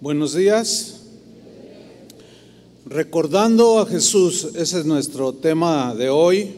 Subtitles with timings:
[0.00, 1.00] Buenos días.
[2.86, 6.54] Recordando a Jesús, ese es nuestro tema de hoy.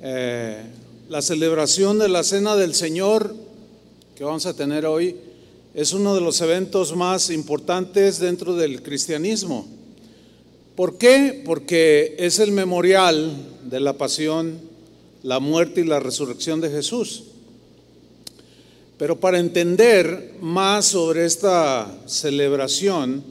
[0.00, 0.62] Eh,
[1.10, 3.36] la celebración de la Cena del Señor
[4.16, 5.14] que vamos a tener hoy
[5.74, 9.68] es uno de los eventos más importantes dentro del cristianismo.
[10.76, 11.42] ¿Por qué?
[11.44, 13.30] Porque es el memorial
[13.68, 14.58] de la pasión,
[15.22, 17.24] la muerte y la resurrección de Jesús.
[19.00, 23.24] Pero para entender más sobre esta celebración,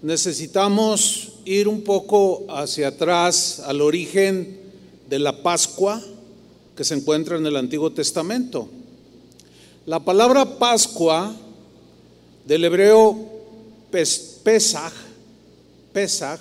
[0.00, 4.58] necesitamos ir un poco hacia atrás al origen
[5.10, 6.00] de la Pascua
[6.74, 8.70] que se encuentra en el Antiguo Testamento.
[9.84, 11.36] La palabra Pascua
[12.46, 13.14] del hebreo
[13.90, 14.94] Pesach,
[15.92, 16.40] Pesach,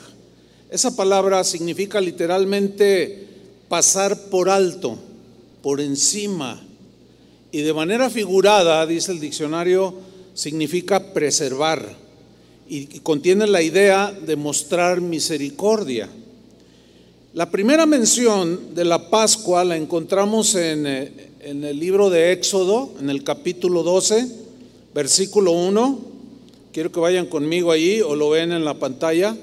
[0.70, 3.28] esa palabra significa literalmente
[3.68, 4.98] pasar por alto,
[5.62, 6.71] por encima,
[7.52, 9.94] y de manera figurada, dice el diccionario,
[10.34, 11.98] significa preservar
[12.70, 16.08] y contiene la idea de mostrar misericordia.
[17.34, 23.10] La primera mención de la Pascua la encontramos en, eh, el libro de Éxodo, en
[23.10, 24.28] el capítulo 12,
[24.94, 26.00] versículo 1.
[26.72, 29.36] Quiero que vayan conmigo allí o lo ven en la pantalla.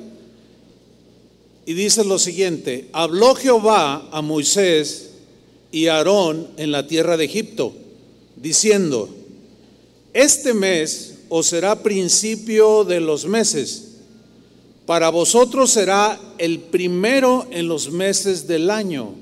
[1.66, 5.10] Y dice lo siguiente, habló Jehová a Moisés
[5.70, 7.74] y a Aarón en la tierra de Egipto
[8.40, 9.08] diciendo,
[10.12, 13.84] este mes os será principio de los meses,
[14.86, 19.14] para vosotros será el primero en los meses del año.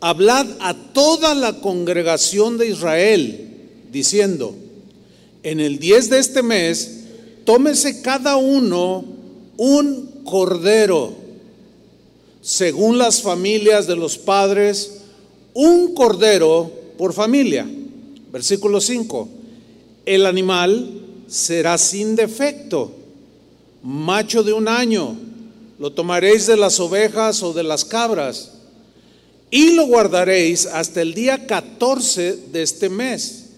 [0.00, 3.52] Hablad a toda la congregación de Israel,
[3.92, 4.54] diciendo,
[5.42, 7.04] en el 10 de este mes,
[7.44, 9.04] tómese cada uno
[9.56, 11.14] un cordero,
[12.42, 15.02] según las familias de los padres,
[15.54, 17.66] un cordero por familia
[18.32, 19.28] Versículo 5.
[20.06, 20.88] El animal
[21.28, 22.92] será sin defecto,
[23.82, 25.16] macho de un año,
[25.78, 28.52] lo tomaréis de las ovejas o de las cabras,
[29.50, 33.50] y lo guardaréis hasta el día 14 de este mes,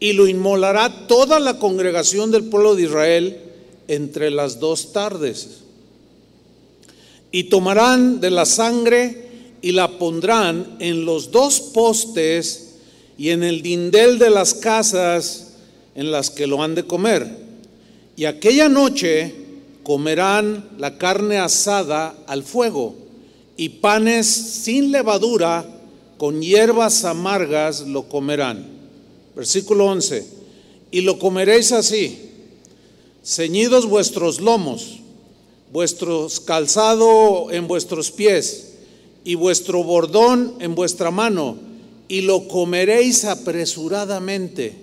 [0.00, 3.40] y lo inmolará toda la congregación del pueblo de Israel
[3.86, 5.58] entre las dos tardes.
[7.32, 9.28] Y tomarán de la sangre
[9.62, 12.69] y la pondrán en los dos postes
[13.20, 15.48] y en el dindel de las casas
[15.94, 17.28] en las que lo han de comer.
[18.16, 19.34] Y aquella noche
[19.82, 22.94] comerán la carne asada al fuego
[23.58, 25.66] y panes sin levadura
[26.16, 28.66] con hierbas amargas lo comerán.
[29.36, 30.26] Versículo 11.
[30.90, 32.30] Y lo comeréis así,
[33.22, 35.00] ceñidos vuestros lomos,
[35.70, 38.76] vuestros calzado en vuestros pies
[39.24, 41.68] y vuestro bordón en vuestra mano
[42.10, 44.74] y lo comeréis apresuradamente.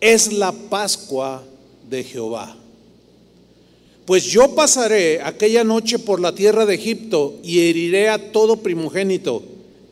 [0.00, 1.44] Es la Pascua
[1.90, 2.56] de Jehová.
[4.06, 9.42] Pues yo pasaré aquella noche por la tierra de Egipto y heriré a todo primogénito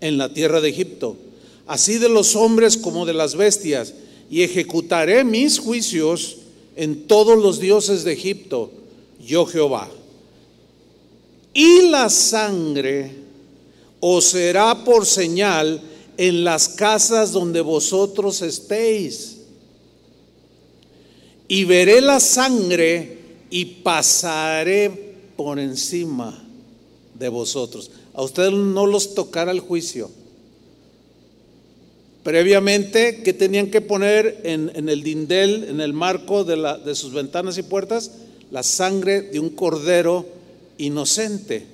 [0.00, 1.18] en la tierra de Egipto,
[1.66, 3.92] así de los hombres como de las bestias,
[4.30, 6.38] y ejecutaré mis juicios
[6.76, 8.70] en todos los dioses de Egipto,
[9.22, 9.90] yo Jehová.
[11.52, 13.10] Y la sangre
[14.00, 15.82] os será por señal
[16.16, 19.38] en las casas donde vosotros estéis.
[21.48, 23.18] Y veré la sangre
[23.50, 26.42] y pasaré por encima
[27.18, 27.90] de vosotros.
[28.14, 30.10] A ustedes no los tocará el juicio.
[32.22, 37.58] Previamente, ¿qué tenían que poner en, el dindel, en el marco de, de sus ventanas
[37.58, 38.12] y puertas?
[38.50, 40.24] La sangre de un cordero
[40.78, 41.73] inocente.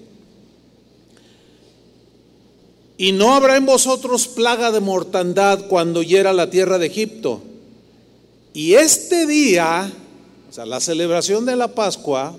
[3.00, 7.40] Y no habrá en vosotros plaga de mortandad cuando hiera la tierra de Egipto.
[8.52, 9.90] Y este día,
[10.50, 12.36] o sea, la celebración de la Pascua,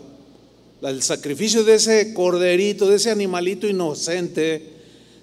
[0.83, 4.63] el sacrificio de ese corderito, de ese animalito inocente,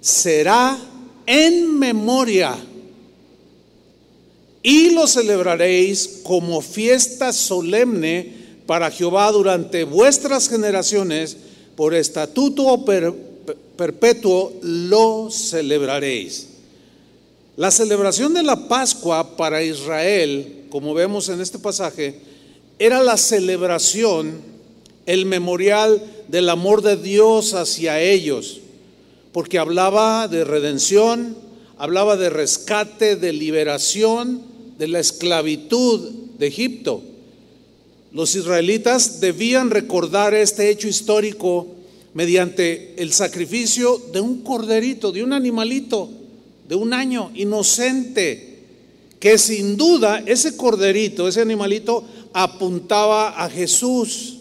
[0.01, 0.77] será
[1.25, 2.57] en memoria.
[4.65, 8.33] Y lo celebraréis como fiesta solemne
[8.67, 11.37] para Jehová durante vuestras generaciones
[11.77, 12.67] por estatuto
[13.79, 16.49] perpetuo lo celebraréis.
[17.57, 22.17] La celebración de la Pascua para Israel, como vemos en este pasaje,
[22.79, 24.41] era la celebración,
[25.07, 28.61] el memorial del amor de Dios hacia ellos,
[29.33, 31.37] porque hablaba de redención,
[31.79, 34.43] hablaba de rescate, de liberación
[34.77, 37.01] de la esclavitud de Egipto.
[38.13, 41.78] Los israelitas debían recordar este hecho histórico
[42.15, 46.11] mediante el sacrificio de un corderito, de un animalito
[46.69, 48.59] de un año inocente,
[49.19, 54.37] que sin duda ese corderito, ese animalito, apuntaba a Jesús,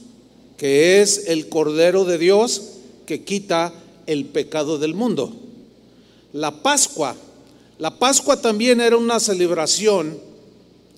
[0.58, 2.62] que es el Cordero de Dios
[3.06, 3.74] que quita
[4.06, 5.34] el pecado del mundo.
[6.34, 7.16] La Pascua.
[7.80, 10.20] La Pascua también era una celebración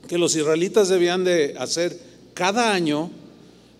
[0.07, 1.97] que los israelitas debían de hacer
[2.33, 3.11] cada año,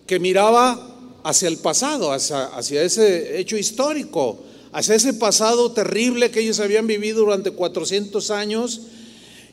[0.06, 0.89] que miraba
[1.22, 4.38] hacia el pasado, hacia, ese hecho histórico,
[4.72, 8.82] hacia ese pasado terrible que ellos habían vivido durante 400 años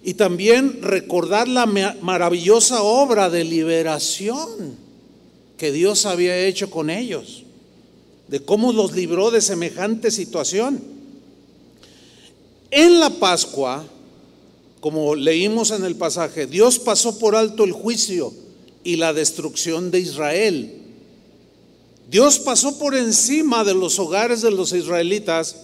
[0.03, 4.75] y también recordar la maravillosa obra de liberación
[5.57, 7.43] que Dios había hecho con ellos,
[8.27, 10.81] de cómo los libró de semejante situación.
[12.69, 13.85] En la Pascua,
[14.79, 18.33] como leímos en el pasaje, Dios pasó por alto el juicio
[18.83, 20.76] y la destrucción de Israel.
[22.09, 25.57] Dios pasó por encima de los hogares de los israelitas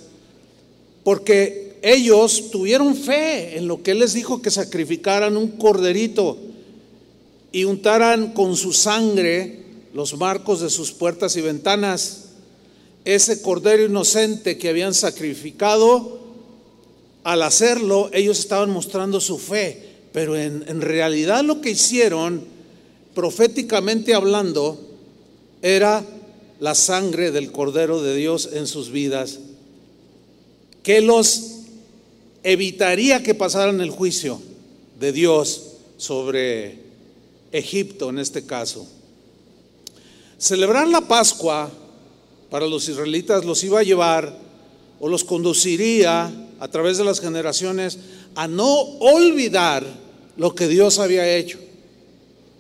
[1.03, 6.37] porque ellos tuvieron fe en lo que Él les dijo que sacrificaran un corderito
[7.51, 9.63] y untaran con su sangre
[9.93, 12.29] los marcos de sus puertas y ventanas.
[13.05, 16.19] Ese cordero inocente que habían sacrificado,
[17.23, 22.43] al hacerlo ellos estaban mostrando su fe, pero en, en realidad lo que hicieron,
[23.13, 24.79] proféticamente hablando,
[25.61, 26.05] era
[26.63, 29.39] la sangre del Cordero de Dios en sus vidas,
[30.81, 31.55] que los
[32.41, 34.39] evitaría que pasaran el juicio
[34.97, 36.77] de Dios sobre
[37.51, 38.87] Egipto en este caso.
[40.37, 41.69] Celebrar la Pascua
[42.49, 44.33] para los israelitas los iba a llevar
[45.01, 46.31] o los conduciría
[46.61, 47.99] a través de las generaciones
[48.35, 48.71] a no
[49.01, 49.85] olvidar
[50.37, 51.59] lo que Dios había hecho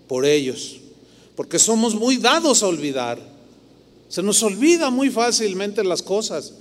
[0.09, 0.81] por ellos,
[1.37, 3.31] porque somos muy dados a olvidar.
[4.13, 6.53] Se nos olvida muy fácilmente las cosas.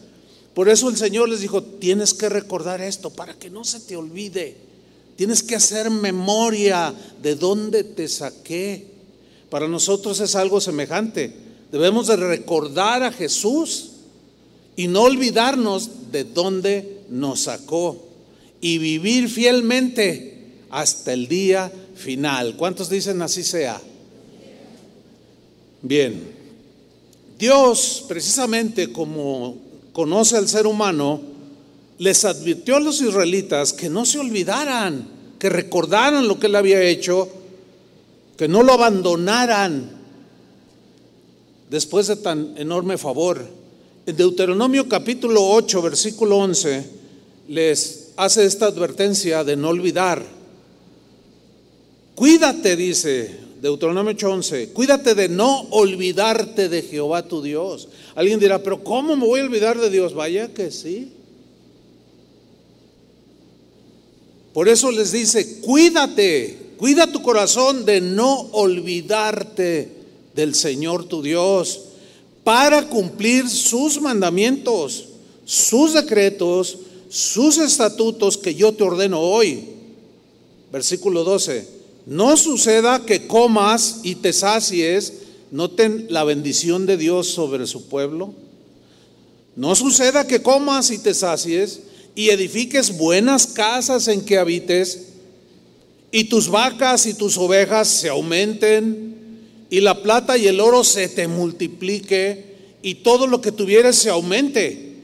[0.55, 3.95] Por eso el Señor les dijo, tienes que recordar esto para que no se te
[3.95, 4.57] olvide.
[5.17, 8.87] Tienes que hacer memoria de dónde te saqué.
[9.51, 11.31] Para nosotros es algo semejante.
[11.71, 13.91] Debemos de recordar a Jesús
[14.75, 18.03] y no olvidarnos de dónde nos sacó
[18.63, 22.57] y vivir fielmente hasta el día final.
[22.57, 23.79] ¿Cuántos dicen así sea?
[25.83, 26.42] Bien.
[27.43, 29.57] Dios, precisamente como
[29.93, 31.21] conoce al ser humano,
[31.99, 35.09] les advirtió a los israelitas que no se olvidaran,
[35.41, 37.29] que recordaran lo que él había hecho,
[38.37, 39.91] que no lo abandonaran
[41.69, 43.45] después de tan enorme favor.
[44.07, 46.87] En Deuteronomio capítulo 8, versículo 11,
[47.49, 50.25] les hace esta advertencia de no olvidar.
[52.15, 57.87] Cuídate, dice, Deuteronomio 8:11, cuídate de no olvidarte de Jehová tu Dios.
[58.17, 60.15] Alguien dirá, pero ¿cómo me voy a olvidar de Dios?
[60.15, 61.13] Vaya que sí.
[64.53, 69.93] Por eso les dice, cuídate, cuida tu corazón de no olvidarte
[70.35, 71.83] del Señor tu Dios
[72.43, 75.05] para cumplir sus mandamientos,
[75.45, 76.79] sus decretos,
[77.09, 79.69] sus estatutos que yo te ordeno hoy.
[80.73, 81.82] Versículo 12.
[82.07, 85.13] No suceda que comas y te sacies,
[85.51, 88.35] noten la bendición de Dios sobre su pueblo.
[89.55, 91.83] No suceda que comas y te sacies
[92.15, 95.09] y edifiques buenas casas en que habites
[96.11, 99.13] y tus vacas y tus ovejas se aumenten
[99.71, 104.11] y la plata y el oro se te multiplique y todo lo que tuvieres se
[104.11, 104.97] aumente.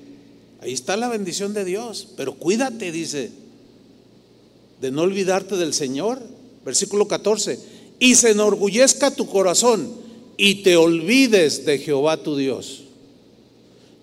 [0.61, 3.31] Ahí está la bendición de Dios, pero cuídate, dice,
[4.81, 6.21] de no olvidarte del Señor
[6.69, 7.59] Versículo 14.
[7.99, 9.91] Y se enorgullezca tu corazón
[10.37, 12.83] y te olvides de Jehová tu Dios,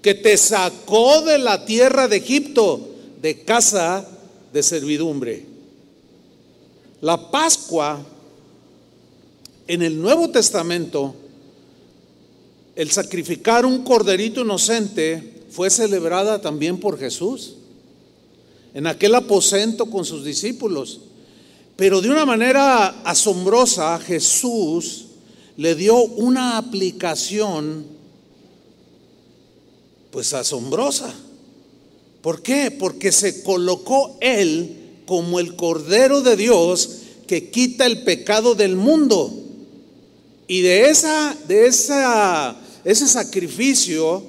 [0.01, 2.89] que te sacó de la tierra de Egipto,
[3.22, 4.10] de casa
[4.51, 5.45] de servidumbre.
[7.01, 8.03] La Pascua
[9.67, 11.13] en el Nuevo Testamento,
[12.75, 17.57] el sacrificar un corderito inocente fue celebrada también por Jesús
[18.74, 21.01] en aquel aposento con sus discípulos.
[21.75, 25.05] Pero de una manera asombrosa, Jesús
[25.58, 27.86] le dio una aplicación,
[30.12, 31.13] pues asombrosa.
[32.22, 32.72] ¿Por qué?
[32.72, 36.89] Porque se colocó Él como el Cordero de Dios
[37.27, 39.32] que quita el pecado del mundo.
[40.48, 44.24] Y de, esa, de esa, ese sacrificio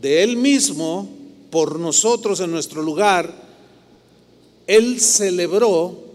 [0.00, 1.08] de Él mismo
[1.50, 3.32] por nosotros en nuestro lugar,
[4.66, 6.07] Él celebró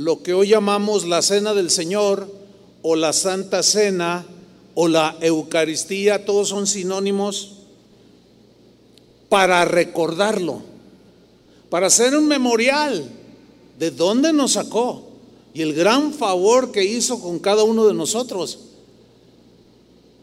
[0.00, 2.26] lo que hoy llamamos la cena del Señor
[2.80, 4.24] o la Santa Cena
[4.74, 7.56] o la Eucaristía, todos son sinónimos
[9.28, 10.62] para recordarlo,
[11.68, 13.10] para hacer un memorial
[13.78, 15.02] de dónde nos sacó,
[15.52, 18.58] y el gran favor que hizo con cada uno de nosotros.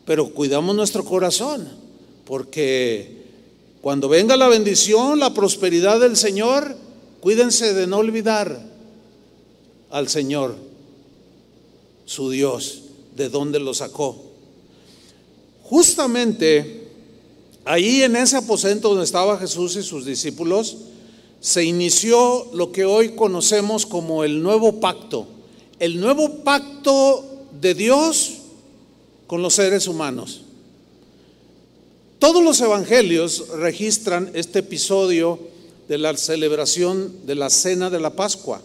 [0.06, 1.68] Pero cuidamos nuestro corazón,
[2.26, 3.26] porque
[3.82, 6.76] cuando venga la bendición, la prosperidad del Señor,
[7.22, 8.76] cuídense de no olvidar
[9.90, 10.56] al Señor,
[12.06, 12.84] su Dios,
[13.16, 14.16] de dónde lo sacó.
[15.64, 16.88] Justamente
[17.66, 20.78] ahí en ese aposento donde estaba Jesús y sus discípulos,
[21.40, 25.28] se inició lo que hoy conocemos como el nuevo pacto,
[25.80, 27.24] el nuevo pacto
[27.60, 28.34] de Dios
[29.28, 30.42] con los seres humanos.
[32.20, 35.40] Todos los evangelios registran este episodio
[35.88, 38.62] de la celebración de la cena de la Pascua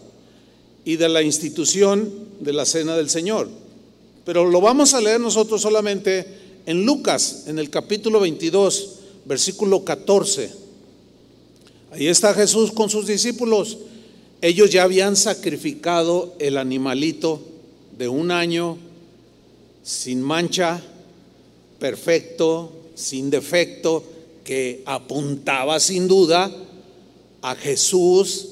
[0.85, 3.49] y de la institución de la cena del Señor.
[4.25, 6.25] Pero lo vamos a leer nosotros solamente
[6.65, 8.89] en Lucas, en el capítulo 22,
[9.25, 10.51] versículo 14.
[11.91, 13.77] Ahí está Jesús con sus discípulos.
[14.41, 17.41] Ellos ya habían sacrificado el animalito
[17.97, 18.77] de un año
[19.83, 20.81] sin mancha,
[21.79, 24.03] perfecto, sin defecto,
[24.43, 26.51] que apuntaba sin duda
[27.41, 28.49] a Jesús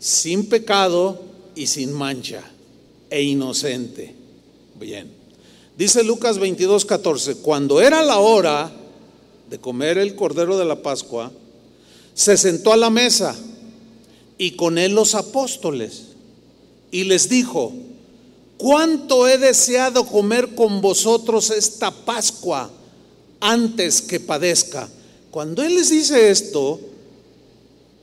[0.00, 2.42] sin pecado y sin mancha
[3.08, 4.14] e inocente.
[4.78, 5.10] Bien.
[5.76, 8.70] Dice Lucas 22, 14, cuando era la hora
[9.48, 11.32] de comer el cordero de la Pascua,
[12.14, 13.36] se sentó a la mesa
[14.36, 16.02] y con él los apóstoles
[16.90, 17.72] y les dijo,
[18.56, 22.70] cuánto he deseado comer con vosotros esta Pascua
[23.40, 24.88] antes que padezca.
[25.30, 26.78] Cuando él les dice esto,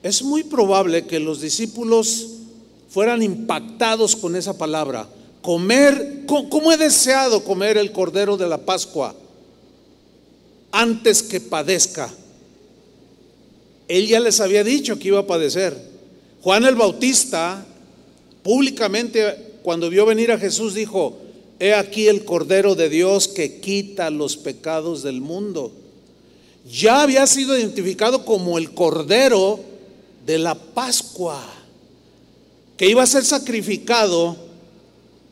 [0.01, 2.36] es muy probable que los discípulos
[2.89, 5.07] fueran impactados con esa palabra.
[5.41, 9.15] Comer, ¿cómo he deseado comer el cordero de la Pascua
[10.71, 12.13] antes que padezca?
[13.87, 15.77] Él ya les había dicho que iba a padecer.
[16.41, 17.65] Juan el Bautista
[18.43, 21.17] públicamente cuando vio venir a Jesús dijo,
[21.59, 25.71] he aquí el Cordero de Dios que quita los pecados del mundo.
[26.71, 29.59] Ya había sido identificado como el Cordero
[30.25, 31.43] de la Pascua,
[32.77, 34.37] que iba a ser sacrificado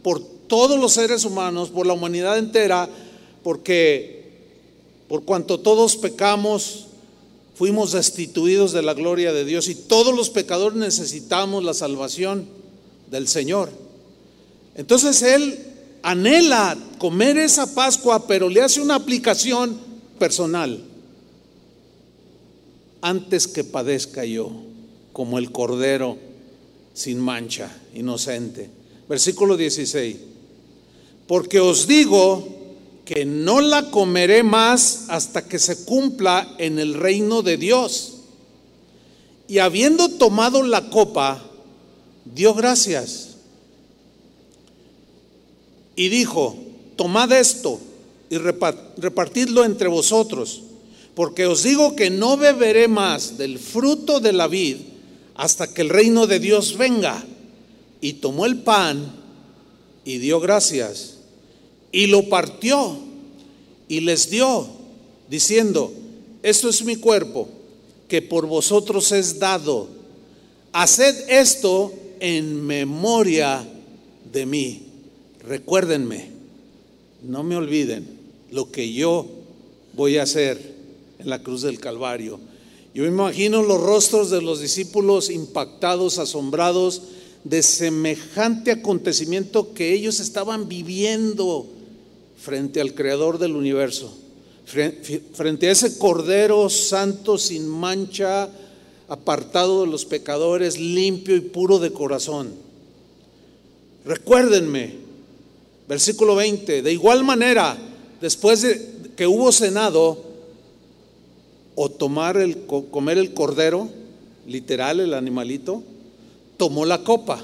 [0.04, 2.90] por todos los seres humanos, por la humanidad entera,
[3.44, 4.16] porque
[5.08, 6.88] por cuanto todos pecamos,
[7.56, 12.48] fuimos destituidos de la gloria de Dios y todos los pecadores necesitamos la salvación
[13.10, 13.70] del Señor.
[14.76, 15.60] Entonces él
[16.02, 19.80] anhela comer esa Pascua, pero le hace una aplicación
[20.20, 20.84] personal.
[23.02, 24.52] Antes que padezca yo,
[25.14, 26.18] como el cordero
[26.96, 28.70] sin mancha, inocente.
[29.08, 30.16] Versículo 16.
[31.28, 32.48] Porque os digo
[33.04, 38.14] que no la comeré más hasta que se cumpla en el reino de Dios.
[39.48, 41.44] Y habiendo tomado la copa,
[42.34, 43.36] dio gracias
[45.96, 46.58] y dijo,
[46.96, 47.80] tomad esto
[48.30, 50.64] y repartidlo entre vosotros,
[51.14, 54.78] porque os digo que no beberé más del fruto de la vid
[55.36, 57.24] hasta que el reino de Dios venga.
[58.02, 59.14] Y tomó el pan
[60.04, 61.18] y dio gracias
[61.92, 62.98] y lo partió
[63.88, 64.68] y les dio,
[65.30, 65.94] diciendo,
[66.44, 67.48] esto es mi cuerpo
[68.08, 69.88] que por vosotros es dado.
[70.74, 73.66] Haced esto en memoria
[74.32, 74.86] de mí
[75.48, 76.30] recuérdenme,
[77.24, 78.06] no me olviden
[78.52, 79.28] lo que yo
[79.94, 80.76] voy a hacer
[81.20, 82.40] en la cruz del Calvario.
[82.96, 87.02] Yo me imagino los rostros de los discípulos impactados, asombrados
[87.44, 91.68] de semejante acontecimiento que ellos estaban viviendo
[92.42, 94.18] frente al Creador del universo,
[94.66, 98.50] frente a ese Cordero Santo sin mancha,
[99.10, 102.54] apartado de los pecadores, limpio y puro de corazón.
[104.06, 105.06] Recuérdenme,
[105.88, 106.82] Versículo 20.
[106.82, 107.78] De igual manera,
[108.20, 110.25] después de que hubo cenado,
[111.76, 113.90] o tomar el, comer el cordero,
[114.48, 115.84] literal el animalito,
[116.58, 117.42] tomó la copa,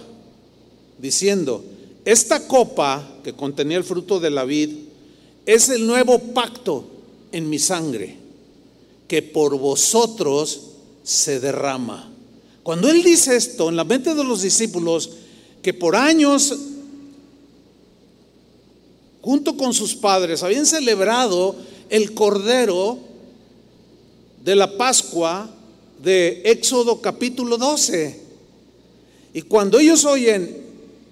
[0.99, 1.63] diciendo,
[2.05, 4.69] esta copa que contenía el fruto de la vid
[5.45, 6.85] es el nuevo pacto
[7.31, 8.17] en mi sangre,
[9.07, 10.61] que por vosotros
[11.03, 12.09] se derrama.
[12.63, 15.09] Cuando él dice esto en la mente de los discípulos,
[15.61, 16.55] que por años
[19.21, 21.55] junto con sus padres, habían celebrado
[21.89, 22.97] el Cordero
[24.43, 25.49] de la Pascua
[26.01, 28.19] de Éxodo capítulo 12.
[29.33, 30.57] Y cuando ellos oyen,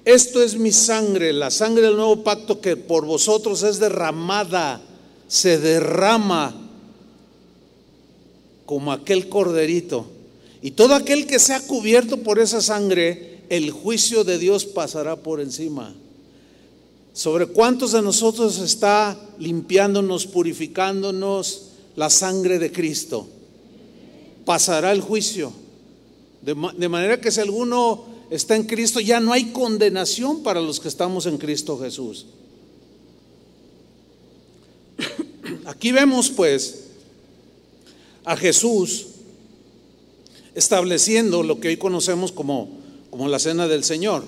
[0.04, 4.82] esto es mi sangre, la sangre del nuevo pacto que por vosotros es derramada,
[5.28, 6.56] se derrama
[8.66, 10.08] como aquel corderito.
[10.62, 15.40] Y todo aquel que sea cubierto por esa sangre el juicio de Dios pasará por
[15.40, 15.94] encima.
[17.14, 21.69] ¿Sobre cuántos de nosotros está limpiándonos, purificándonos
[22.00, 23.28] la sangre de Cristo?
[24.46, 25.52] Pasará el juicio.
[26.42, 30.88] De, manera que si alguno está en Cristo, ya no hay condenación para los que
[30.88, 32.28] estamos en Cristo Jesús.
[35.66, 36.86] Aquí vemos pues
[38.24, 39.08] a Jesús
[40.56, 42.70] estableciendo lo que hoy conocemos como,
[43.10, 44.24] como la cena del Señor.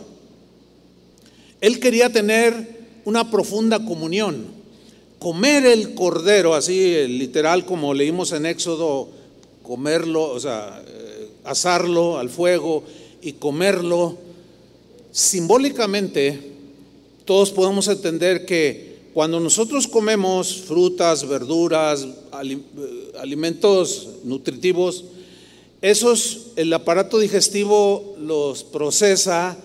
[1.61, 4.59] Él quería tener una profunda comunión,
[5.21, 9.07] comer el cordero, así literal como leímos en Éxodo,
[9.61, 12.83] comerlo, o sea, eh, asarlo al fuego
[13.21, 14.17] y comerlo.
[15.11, 16.39] Simbólicamente,
[17.23, 22.07] todos podemos entender que cuando nosotros comemos frutas, verduras,
[22.43, 22.57] eh,
[23.19, 25.05] alimentos nutritivos,
[25.83, 29.55] esos, el aparato digestivo los procesa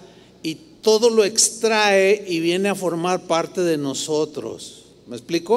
[0.43, 4.83] y todo lo extrae y viene a formar parte de nosotros.
[5.07, 5.55] ¿Me explico?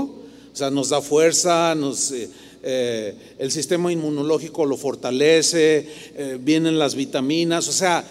[0.54, 2.30] O sea, nos da fuerza, nos, eh,
[2.64, 8.04] eh, el sistema inmunológico lo fortalece, eh, vienen las vitaminas, o sea,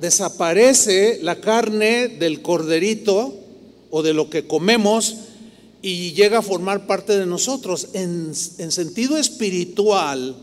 [0.00, 3.34] desaparece la carne del corderito
[3.90, 5.16] o de lo que comemos
[5.82, 7.88] y llega a formar parte de nosotros.
[7.94, 10.36] En, en sentido espiritual,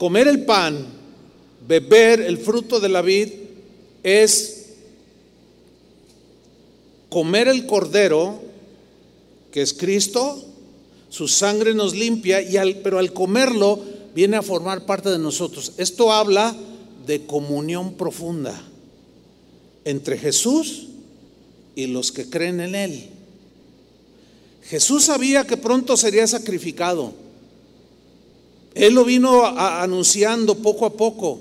[0.00, 0.86] Comer el pan,
[1.68, 3.28] beber el fruto de la vid
[4.02, 4.59] es
[7.10, 8.40] comer el cordero,
[9.52, 10.42] que es Cristo,
[11.10, 13.80] su sangre nos limpia, y al, pero al comerlo
[14.14, 15.72] viene a formar parte de nosotros.
[15.76, 16.56] Esto habla
[17.06, 18.58] de comunión profunda
[19.84, 20.86] entre Jesús
[21.74, 23.08] y los que creen en Él.
[24.62, 27.12] Jesús sabía que pronto sería sacrificado.
[28.74, 31.40] Él lo vino anunciando poco a poco,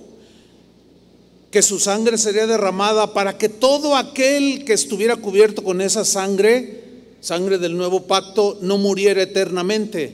[1.51, 6.83] que su sangre sería derramada para que todo aquel que estuviera cubierto con esa sangre,
[7.21, 10.13] sangre del nuevo pacto, no muriera eternamente.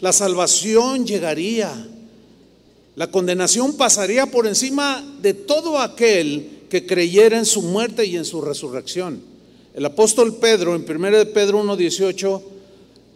[0.00, 1.88] La salvación llegaría.
[2.96, 8.24] La condenación pasaría por encima de todo aquel que creyera en su muerte y en
[8.24, 9.20] su resurrección.
[9.74, 12.42] El apóstol Pedro, en 1 de Pedro 1.18,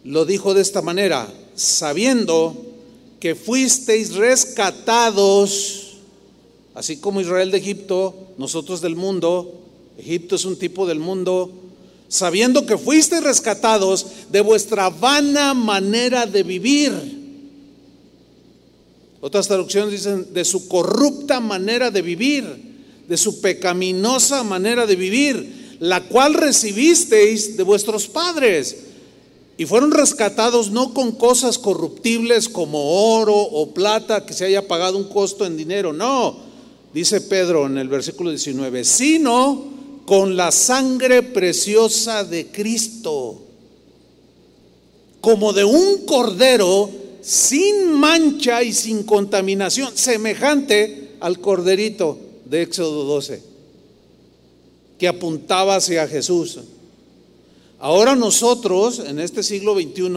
[0.05, 2.57] lo dijo de esta manera, sabiendo
[3.21, 5.88] que fuisteis rescatados,
[6.79, 9.53] así como Israel de Egipto, nosotros del mundo,
[9.99, 11.51] Egipto es un tipo del mundo,
[12.07, 16.93] sabiendo que fuisteis rescatados de vuestra vana manera de vivir.
[19.21, 22.45] Otras traducciones dicen de su corrupta manera de vivir,
[23.09, 28.85] de su pecaminosa manera de vivir, la cual recibisteis de vuestros padres.
[29.57, 34.97] Y fueron rescatados no con cosas corruptibles como oro o plata que se haya pagado
[34.97, 36.47] un costo en dinero, no,
[36.93, 43.43] dice Pedro en el versículo 19, sino con la sangre preciosa de Cristo,
[45.21, 53.43] como de un cordero sin mancha y sin contaminación, semejante al corderito de Éxodo 12,
[54.99, 56.59] que apuntaba hacia Jesús.
[57.79, 60.11] Ahora nosotros, en este siglo XXI,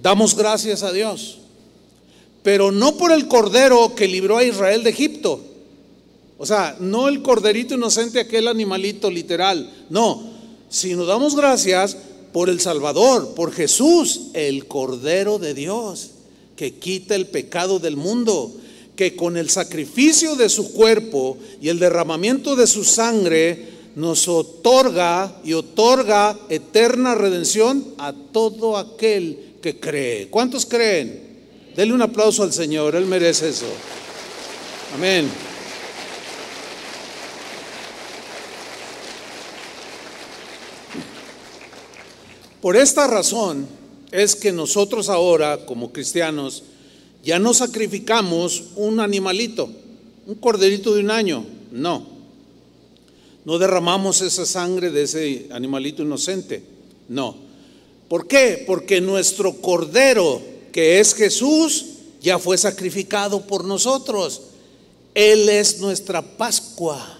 [0.00, 1.38] damos gracias a Dios,
[2.42, 5.40] pero no por el cordero que libró a Israel de Egipto.
[6.38, 10.22] O sea, no el corderito inocente, aquel animalito literal, no,
[10.70, 11.96] sino damos gracias
[12.32, 16.12] por el Salvador, por Jesús, el Cordero de Dios,
[16.56, 18.52] que quita el pecado del mundo,
[18.96, 25.40] que con el sacrificio de su cuerpo y el derramamiento de su sangre nos otorga
[25.44, 30.28] y otorga eterna redención a todo aquel que cree.
[30.28, 31.29] ¿Cuántos creen?
[31.76, 33.66] Denle un aplauso al Señor, Él merece eso.
[34.94, 35.30] Amén.
[42.60, 43.66] Por esta razón
[44.12, 46.64] es que nosotros ahora, como cristianos,
[47.24, 49.70] ya no sacrificamos un animalito,
[50.26, 52.06] un corderito de un año, no.
[53.44, 56.62] No derramamos esa sangre de ese animalito inocente.
[57.08, 57.36] No.
[58.08, 58.64] ¿Por qué?
[58.66, 61.86] Porque nuestro Cordero, que es Jesús,
[62.20, 64.42] ya fue sacrificado por nosotros.
[65.14, 67.18] Él es nuestra Pascua.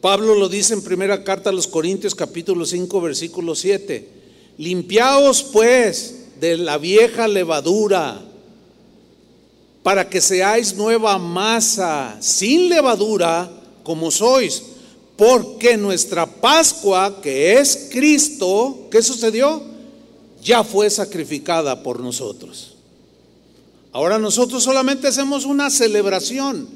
[0.00, 4.08] Pablo lo dice en primera carta a los Corintios capítulo 5 versículo 7.
[4.58, 8.22] Limpiaos pues de la vieja levadura
[9.82, 13.50] para que seáis nueva masa sin levadura
[13.82, 14.62] como sois,
[15.16, 19.62] porque nuestra Pascua, que es Cristo, ¿qué sucedió?
[20.42, 22.74] Ya fue sacrificada por nosotros.
[23.92, 26.68] Ahora nosotros solamente hacemos una celebración,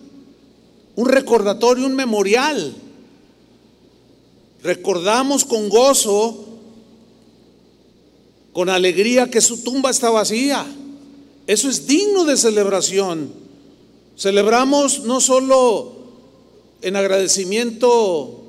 [0.97, 2.75] un recordatorio, un memorial.
[4.63, 6.45] Recordamos con gozo,
[8.53, 10.67] con alegría que su tumba está vacía.
[11.47, 13.33] Eso es digno de celebración.
[14.17, 15.93] Celebramos no solo
[16.83, 18.41] en agradecimiento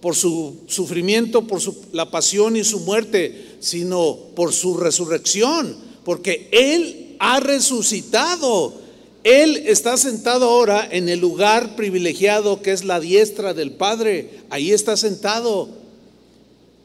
[0.00, 5.74] por su sufrimiento, por su, la pasión y su muerte, sino por su resurrección,
[6.04, 8.74] porque Él ha resucitado.
[9.24, 14.42] Él está sentado ahora en el lugar privilegiado que es la diestra del Padre.
[14.50, 15.70] Ahí está sentado.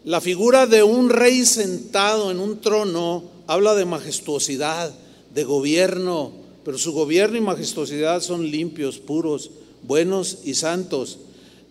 [0.06, 4.94] La figura de un rey sentado en un trono habla de majestuosidad,
[5.36, 6.32] de gobierno,
[6.64, 9.52] pero su gobierno y majestuosidad son limpios, puros,
[9.84, 11.18] buenos y santos.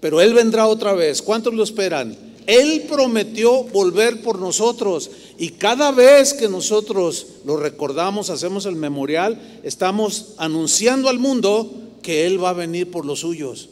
[0.00, 1.22] Pero Él vendrá otra vez.
[1.22, 2.27] ¿Cuántos lo esperan?
[2.48, 9.60] Él prometió volver por nosotros y cada vez que nosotros lo recordamos, hacemos el memorial,
[9.62, 13.68] estamos anunciando al mundo que Él va a venir por los suyos.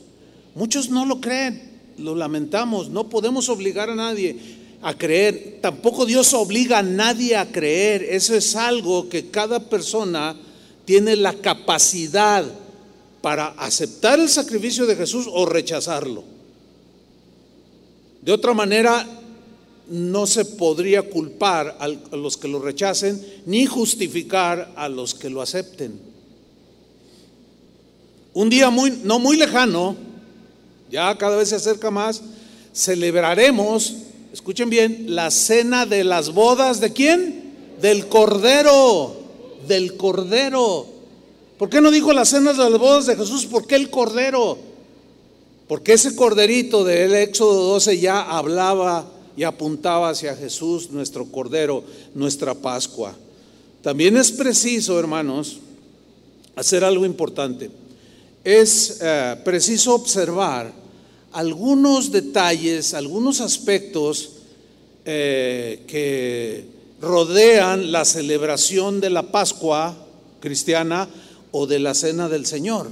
[0.55, 4.37] Muchos no lo creen, lo lamentamos, no podemos obligar a nadie
[4.83, 10.37] a creer, tampoco Dios obliga a nadie a creer, eso es algo que cada persona
[10.85, 12.45] tiene la capacidad
[13.23, 16.36] para aceptar el sacrificio de Jesús o rechazarlo.
[18.27, 19.07] De otra manera,
[19.89, 25.41] no se podría culpar a los que lo rechacen ni justificar a los que lo
[25.41, 26.01] acepten.
[28.35, 29.95] Un día muy, no muy lejano,
[30.91, 32.21] ya cada vez se acerca más,
[32.75, 33.95] celebraremos,
[34.33, 37.55] escuchen bien, la cena de las bodas de quién?
[37.81, 39.19] Del Cordero,
[39.69, 40.85] del Cordero.
[41.59, 43.47] ¿Por qué no dijo las cenas de las bodas de Jesús?
[43.47, 44.59] ¿Por qué el Cordero?
[45.69, 51.83] Porque ese corderito del Éxodo 12 ya hablaba y apuntaba hacia Jesús, nuestro cordero,
[52.15, 53.15] nuestra Pascua.
[53.83, 55.59] También es preciso, hermanos,
[56.55, 57.71] hacer algo importante.
[58.45, 60.73] Es eh, preciso observar
[61.33, 64.31] algunos detalles, algunos aspectos
[65.05, 66.65] eh, que
[67.01, 69.97] rodean la celebración de la Pascua
[70.41, 71.09] cristiana
[71.51, 72.89] o de la Cena del Señor.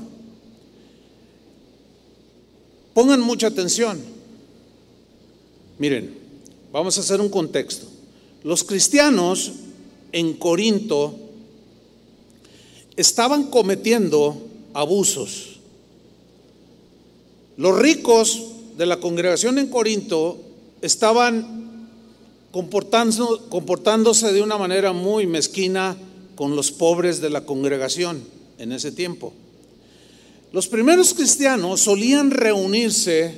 [2.94, 4.00] Pongan mucha atención.
[5.78, 6.16] Miren,
[6.72, 7.86] vamos a hacer un contexto.
[8.44, 9.52] Los cristianos
[10.12, 11.16] en Corinto
[12.96, 14.36] estaban cometiendo
[14.72, 15.58] abusos.
[17.56, 18.42] Los ricos
[18.78, 20.38] de la congregación en Corinto
[20.80, 21.88] estaban
[22.52, 25.96] comportándose de una manera muy mezquina
[26.36, 28.22] con los pobres de la congregación
[28.58, 29.32] en ese tiempo.
[30.54, 33.34] Los primeros cristianos solían reunirse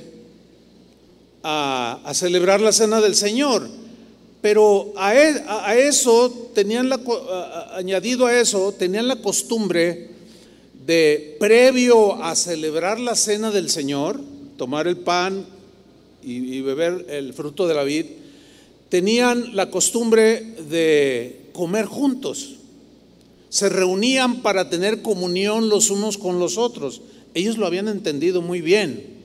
[1.41, 3.67] a, celebrar la cena del Señor,
[4.39, 6.99] pero a, e, eso tenían la,
[7.73, 10.11] añadido a eso, tenían la costumbre
[10.85, 14.21] de, previo a celebrar la cena del Señor,
[14.55, 15.43] tomar el pan
[16.21, 18.05] y, y beber el fruto de la vid,
[18.89, 22.56] tenían la costumbre de comer juntos
[23.49, 27.01] se reunían para tener comunión los unos con los otros.
[27.33, 29.17] Ellos lo habían entendido muy bien.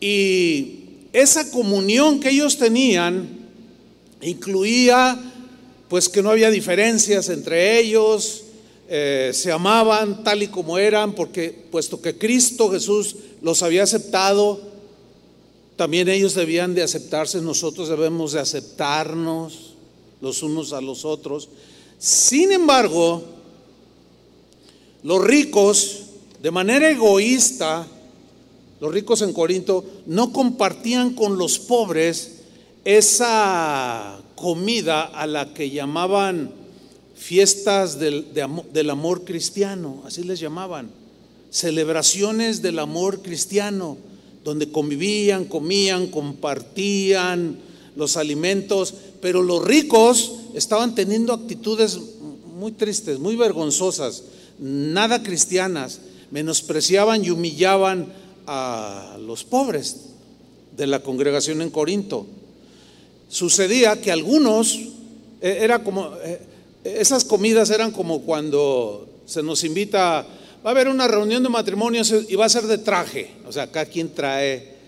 [0.00, 0.80] Y
[1.12, 3.38] esa comunión que ellos tenían
[4.20, 5.18] incluía
[5.88, 8.42] pues que no había diferencias entre ellos,
[8.90, 14.60] eh, se amaban tal y como eran, porque puesto que Cristo Jesús los había aceptado,
[15.76, 19.74] también ellos debían de aceptarse, nosotros debemos de aceptarnos
[20.20, 21.48] los unos a los otros.
[21.98, 23.24] Sin embargo,
[25.02, 26.02] los ricos,
[26.40, 27.86] de manera egoísta,
[28.80, 32.38] los ricos en Corinto, no compartían con los pobres
[32.84, 36.52] esa comida a la que llamaban
[37.16, 40.90] fiestas del, amor cristiano, así les llamaban,
[41.50, 43.98] celebraciones del amor cristiano,
[44.44, 47.58] donde convivían, comían, compartían
[47.96, 51.98] los alimentos, pero los ricos estaban teniendo actitudes
[52.58, 54.24] muy tristes, muy vergonzosas,
[54.58, 56.00] nada cristianas,
[56.30, 58.12] menospreciaban y humillaban
[58.46, 59.96] a los pobres
[60.76, 62.26] de la congregación en Corinto.
[63.28, 64.78] Sucedía que algunos,
[65.40, 66.40] eh, era como, eh,
[66.84, 70.26] esas comidas eran como cuando se nos invita,
[70.64, 73.70] va a haber una reunión de matrimonios y va a ser de traje, o sea,
[73.70, 74.78] cada quien trae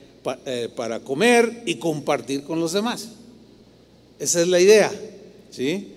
[0.46, 3.08] eh, para comer y compartir con los demás.
[4.20, 4.92] Esa es la idea.
[5.50, 5.94] ¿sí?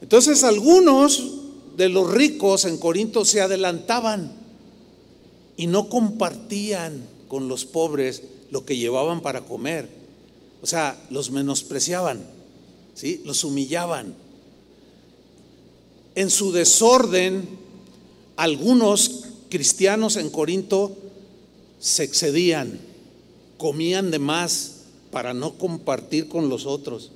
[0.00, 1.22] Entonces algunos
[1.76, 4.32] de los ricos en Corinto se adelantaban
[5.56, 9.88] y no compartían con los pobres lo que llevaban para comer.
[10.62, 12.24] O sea, los menospreciaban,
[12.94, 13.22] ¿sí?
[13.24, 14.14] los humillaban.
[16.16, 17.48] en su desorden,
[18.36, 20.96] algunos cristianos en Corinto
[21.78, 22.78] se excedían,
[23.58, 27.10] comían de más para no compartir con los otros.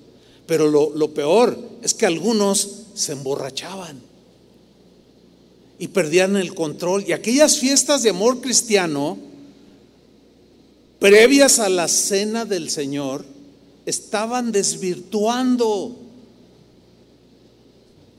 [0.46, 4.00] Pero lo, peor es que algunos se emborrachaban
[5.78, 7.04] y perdían el control.
[7.06, 9.18] Y aquellas fiestas de amor cristiano,
[10.98, 13.24] previas a la cena del Señor,
[13.86, 15.96] estaban desvirtuando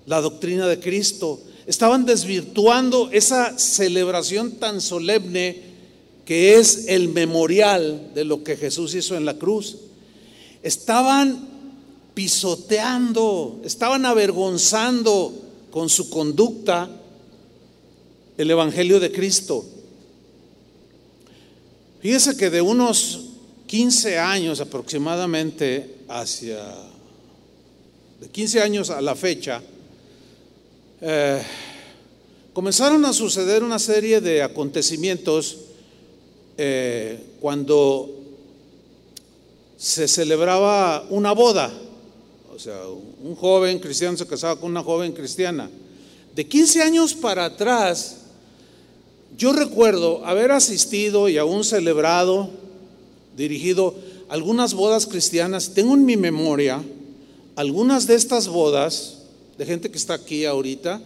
[0.08, 5.76] la doctrina de Cristo, estaban desvirtuando esa celebración tan solemne
[6.26, 9.78] que es el memorial de lo que Jesús hizo en la cruz.
[10.64, 11.55] Estaban
[12.16, 15.32] pisoteando, estaban avergonzando
[15.70, 16.90] con su conducta
[18.38, 19.64] el Evangelio de Cristo.
[22.02, 23.22] Fíjese que de unos
[23.68, 26.64] 15 años aproximadamente hacia,
[28.22, 29.62] de 15 años a la fecha,
[31.02, 31.42] eh,
[32.54, 35.58] comenzaron a suceder una serie de acontecimientos
[36.58, 38.10] eh, cuando
[39.78, 41.72] se celebraba una boda.
[42.56, 45.70] O sea, un joven cristiano se casaba con una joven cristiana.
[46.34, 48.20] De 15 años para atrás,
[49.38, 52.50] yo recuerdo haber asistido y aún celebrado,
[53.36, 53.94] dirigido
[54.30, 55.74] algunas bodas cristianas.
[55.74, 56.82] Tengo en mi memoria
[57.58, 59.18] algunas de estas bodas
[59.58, 61.02] de gente que está aquí ahorita,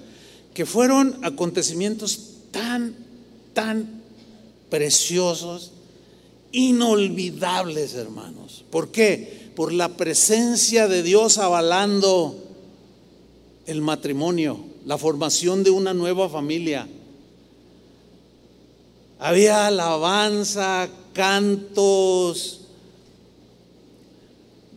[0.54, 2.20] que fueron acontecimientos
[2.52, 2.96] tan,
[3.56, 4.04] tan
[4.70, 5.72] preciosos,
[6.52, 8.64] inolvidables, hermanos.
[8.70, 9.49] ¿Por qué?
[9.60, 12.34] Por la presencia de Dios avalando
[13.66, 16.88] el matrimonio, la formación de una nueva familia.
[19.20, 22.62] Había alabanza, cantos,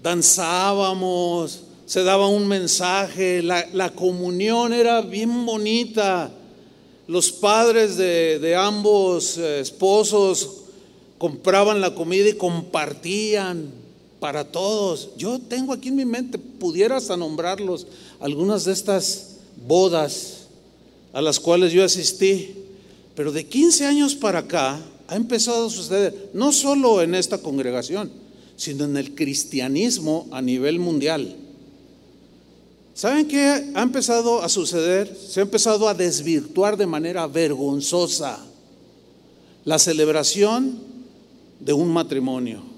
[0.03, 6.29] danzábamos, se daba un mensaje, la, comunión era bien bonita.
[7.07, 10.62] Los padres de, ambos eh, esposos
[11.18, 13.82] compraban la comida y compartían
[14.23, 15.09] para todos.
[15.17, 17.89] Yo tengo aquí en mi mente, pudiera hasta nombrarlos,
[18.21, 20.45] algunas de estas bodas
[21.13, 22.55] a las cuales yo asistí,
[23.17, 28.13] pero de 15 años para acá ha empezado a suceder, no solo en esta congregación,
[28.55, 31.35] sino en el cristianismo a nivel mundial.
[32.95, 35.17] ¿Saben qué ha empezado a suceder?
[35.17, 38.39] Se ha empezado a desvirtuar de manera vergonzosa
[39.65, 40.79] la celebración
[41.59, 42.72] de un matrimonio.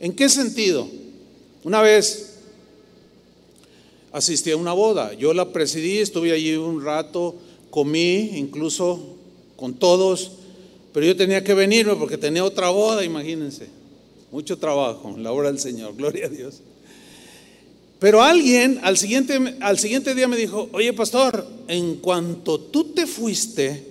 [0.00, 0.88] ¿En qué sentido?
[1.62, 2.38] Una vez
[4.12, 7.36] asistí a una boda, yo la presidí, estuve allí un rato,
[7.70, 8.98] comí incluso
[9.56, 10.32] con todos,
[10.94, 13.68] pero yo tenía que venirme porque tenía otra boda, imagínense.
[14.32, 16.62] Mucho trabajo la obra del Señor, gloria a Dios.
[17.98, 23.06] Pero alguien al siguiente, al siguiente día me dijo, oye pastor, en cuanto tú te
[23.06, 23.84] fuiste,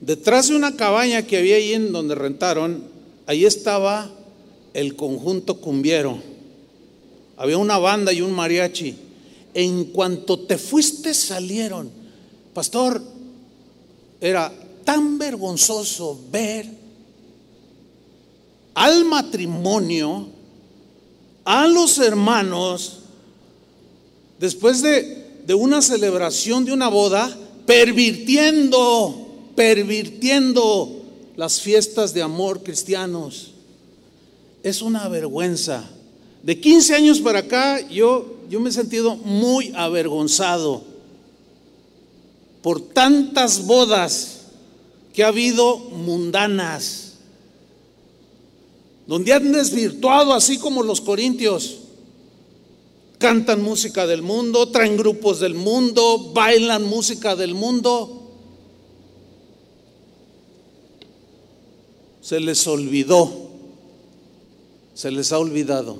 [0.00, 2.93] detrás de una cabaña que había ahí en donde rentaron,
[3.26, 4.10] ahí estaba
[4.72, 6.18] el conjunto cumbiero.
[7.36, 8.96] Había una banda y un mariachi.
[9.54, 11.90] En cuanto te fuiste salieron.
[12.52, 13.02] Pastor,
[14.20, 14.52] era
[14.84, 16.66] tan vergonzoso ver
[18.74, 20.28] al matrimonio
[21.44, 23.00] a los hermanos,
[24.38, 31.03] después de, una celebración de una boda, pervirtiendo, pervirtiendo
[31.36, 33.52] las fiestas de amor cristianos.
[34.62, 35.84] Es una vergüenza.
[36.42, 40.84] De 15 años para acá yo, yo me he sentido muy avergonzado
[42.62, 44.40] por tantas bodas
[45.12, 47.04] que ha habido mundanas
[49.06, 51.78] donde han desvirtuado así como los corintios.
[53.18, 58.23] Cantan música del mundo, traen grupos del mundo, bailan música del mundo.
[62.24, 63.30] Se les olvidó,
[64.94, 65.98] se les ha olvidado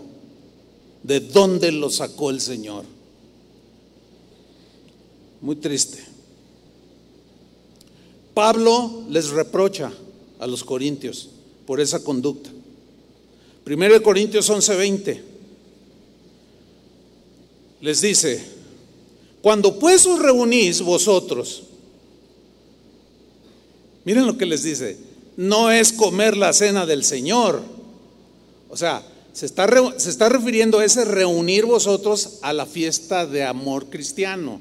[1.03, 2.87] de dónde lo sacó el Señor.
[5.43, 6.03] Muy triste.
[8.33, 9.93] Pablo les reprocha
[10.39, 11.29] a los corintios
[11.67, 12.49] por esa conducta.
[13.67, 15.21] 1 Corintios 11:20
[17.83, 18.43] les dice,
[19.43, 21.65] cuando pues os reunís vosotros,
[24.07, 27.63] miren lo que les dice, no es comer la cena del Señor.
[28.69, 33.45] O sea, se está, se está refiriendo a ese reunir vosotros a la fiesta de
[33.45, 34.61] amor cristiano.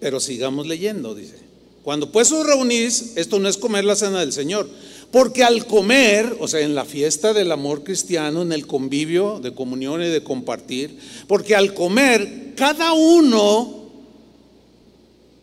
[0.00, 1.46] Pero sigamos leyendo, dice.
[1.82, 4.68] Cuando pues os reunís, esto no es comer la cena del Señor.
[5.12, 9.54] Porque al comer, o sea, en la fiesta del amor cristiano, en el convivio de
[9.54, 13.84] comunión y de compartir, porque al comer, cada uno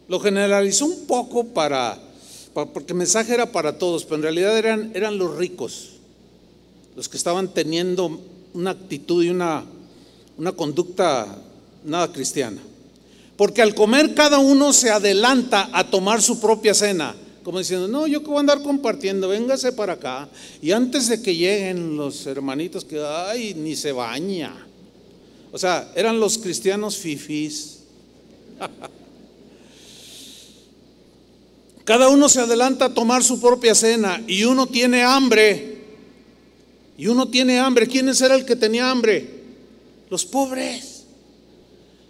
[0.08, 1.98] lo generalizó un poco para,
[2.54, 5.94] porque el mensaje era para todos, pero en realidad eran, eran los ricos,
[6.96, 8.20] los que estaban teniendo
[8.54, 9.63] una actitud y una,
[10.38, 11.28] una conducta
[11.84, 12.62] nada cristiana.
[13.36, 17.16] Porque al comer cada uno se adelanta a tomar su propia cena.
[17.44, 20.30] Como diciendo, no, yo que voy a andar compartiendo, véngase para acá.
[20.62, 24.68] Y antes de que lleguen los hermanitos que, ay, ni se baña.
[25.52, 27.80] O sea, eran los cristianos fifís.
[31.84, 35.82] Cada uno se adelanta a tomar su propia cena y uno tiene hambre.
[36.98, 37.88] Y uno tiene hambre.
[37.88, 39.30] ¿Quién era el que tenía hambre?
[40.10, 40.93] Los pobres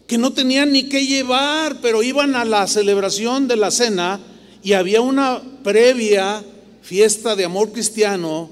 [0.08, 4.20] que no tenían ni qué llevar, pero iban a la celebración de la cena
[4.62, 6.44] y había una previa
[6.82, 8.50] fiesta de amor cristiano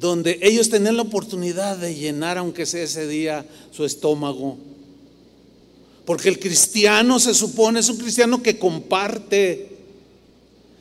[0.00, 4.56] donde ellos tenían la oportunidad de llenar, aunque sea ese día, su estómago.
[6.04, 9.77] Porque el cristiano se supone es un cristiano que comparte.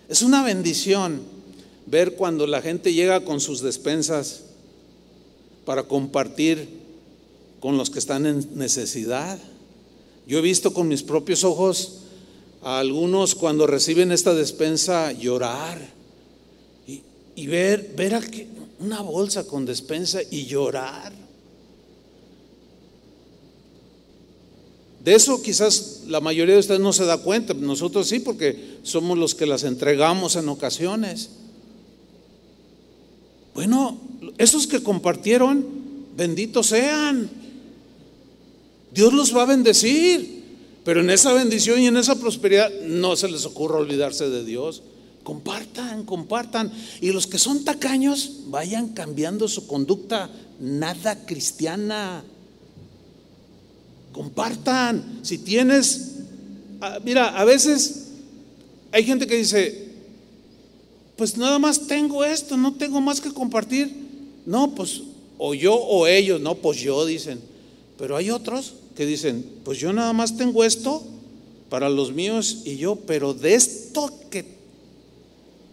[0.09, 1.21] Es una bendición
[1.85, 4.43] ver cuando la gente llega con sus despensas
[5.65, 6.69] para compartir
[7.59, 9.37] con los que están en necesidad.
[10.25, 12.03] Yo he visto con mis propios ojos
[12.61, 15.79] a algunos cuando reciben esta despensa llorar
[17.35, 18.19] y, ver, ver
[18.79, 21.26] una bolsa con despensa y llorar.
[25.07, 29.17] De eso quizás la mayoría de ustedes no se da cuenta, nosotros sí, porque somos
[29.17, 31.29] los que las entregamos en ocasiones.
[33.55, 34.01] Bueno,
[34.37, 35.65] esos que compartieron,
[36.17, 37.29] benditos sean.
[38.91, 40.43] Dios los va a bendecir.
[40.83, 44.83] Pero en esa bendición y en esa prosperidad no se les ocurra olvidarse de Dios.
[45.23, 46.69] Compartan, compartan.
[46.99, 52.25] Y los que son tacaños, vayan cambiando su conducta nada cristiana.
[54.17, 55.19] Compartan.
[55.21, 56.15] Si tienes,
[56.81, 58.07] ah, mira, a veces
[58.91, 59.89] hay gente que dice,
[61.15, 63.93] pues nada más tengo esto, no tengo más que compartir.
[64.47, 65.03] No, pues
[65.37, 67.39] o yo o ellos, no, pues yo dicen.
[67.99, 71.03] Pero hay otros que dicen, pues yo nada más tengo esto
[71.69, 74.45] para los míos y yo, pero de esto que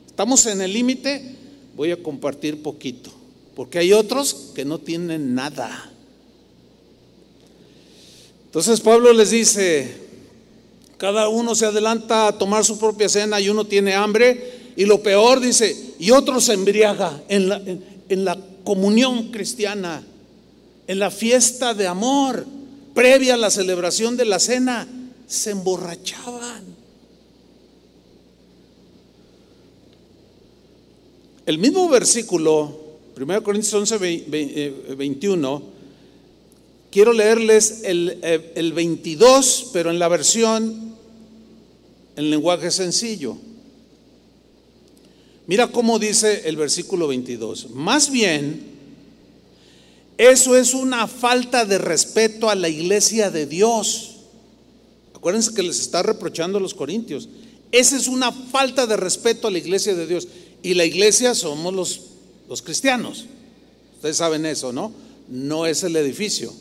[0.07, 1.35] estamos en el límite,
[1.77, 3.11] voy a compartir poquito,
[3.57, 5.94] porque hay otros que no tienen nada.
[8.55, 9.97] Entonces Pablo les dice,
[10.97, 15.03] cada uno se adelanta a tomar su propia cena y uno tiene hambre y lo
[15.03, 17.61] peor dice, y otro se embriaga en la,
[18.09, 20.05] en la comunión cristiana,
[20.87, 22.47] en la fiesta de amor
[22.95, 24.87] previa a la celebración de la cena,
[25.27, 26.63] se emborrachaban.
[31.45, 32.73] El mismo versículo,
[33.21, 33.99] 1 Corintios 11,
[34.97, 35.74] 21, eh,
[36.95, 40.95] quiero leerles el, eh, el 22, pero en la versión,
[42.15, 43.37] en lenguaje sencillo.
[45.49, 47.71] Mira cómo dice el versículo 22.
[47.71, 48.63] Más bien,
[50.19, 54.19] eso es una falta de respeto a la iglesia de Dios.
[55.15, 57.29] Acuérdense que les está reprochando a los corintios.
[57.73, 60.29] Esa es una falta de respeto a la iglesia de Dios.
[60.63, 62.01] Y la iglesia somos los,
[62.49, 63.27] los cristianos.
[63.97, 64.93] Ustedes saben eso, ¿no?
[65.29, 66.53] No es el edificio.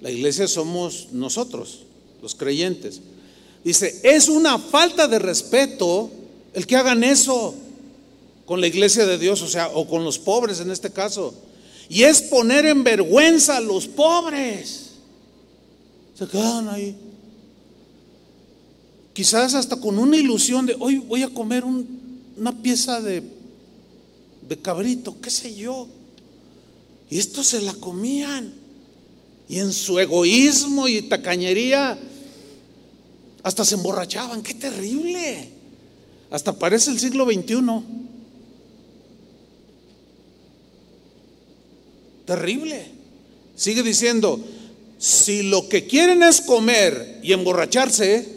[0.00, 1.80] La iglesia somos nosotros,
[2.22, 3.00] los creyentes.
[3.64, 6.10] Dice, es una falta de respeto
[6.54, 7.54] el que hagan eso
[8.46, 11.34] con la iglesia de Dios, o sea, o con los pobres en este caso.
[11.88, 14.90] Y es poner en vergüenza a los pobres.
[16.18, 16.96] Se quedan ahí.
[19.12, 23.22] Quizás hasta con una ilusión de, hoy voy a comer una pieza de,
[24.48, 25.88] de cabrito, qué sé yo.
[27.10, 28.52] Y esto se la comían.
[29.48, 31.98] Y en su egoísmo y tacañería,
[33.42, 34.42] hasta se emborrachaban.
[34.42, 35.48] Qué terrible.
[36.30, 37.62] Hasta parece el siglo XXI.
[42.26, 42.86] Terrible.
[43.56, 44.38] Sigue diciendo,
[44.98, 48.28] si lo que quieren es comer y emborracharse,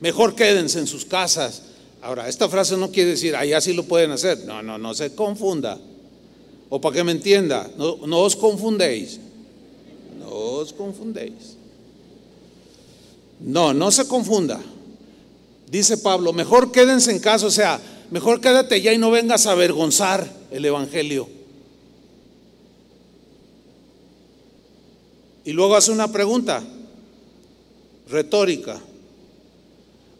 [0.00, 1.62] mejor quédense en sus casas.
[2.02, 4.44] Ahora, esta frase no quiere decir, ahí así lo pueden hacer.
[4.44, 5.76] No, no, no se confunda.
[6.68, 9.18] O para que me entienda, no, no os confundéis.
[10.36, 11.56] Os confundéis.
[13.40, 14.60] No, no se confunda.
[15.70, 17.80] Dice Pablo, mejor quédense en casa, o sea,
[18.10, 21.28] mejor quédate ya y no vengas a avergonzar el Evangelio.
[25.44, 26.62] Y luego hace una pregunta
[28.08, 28.80] retórica.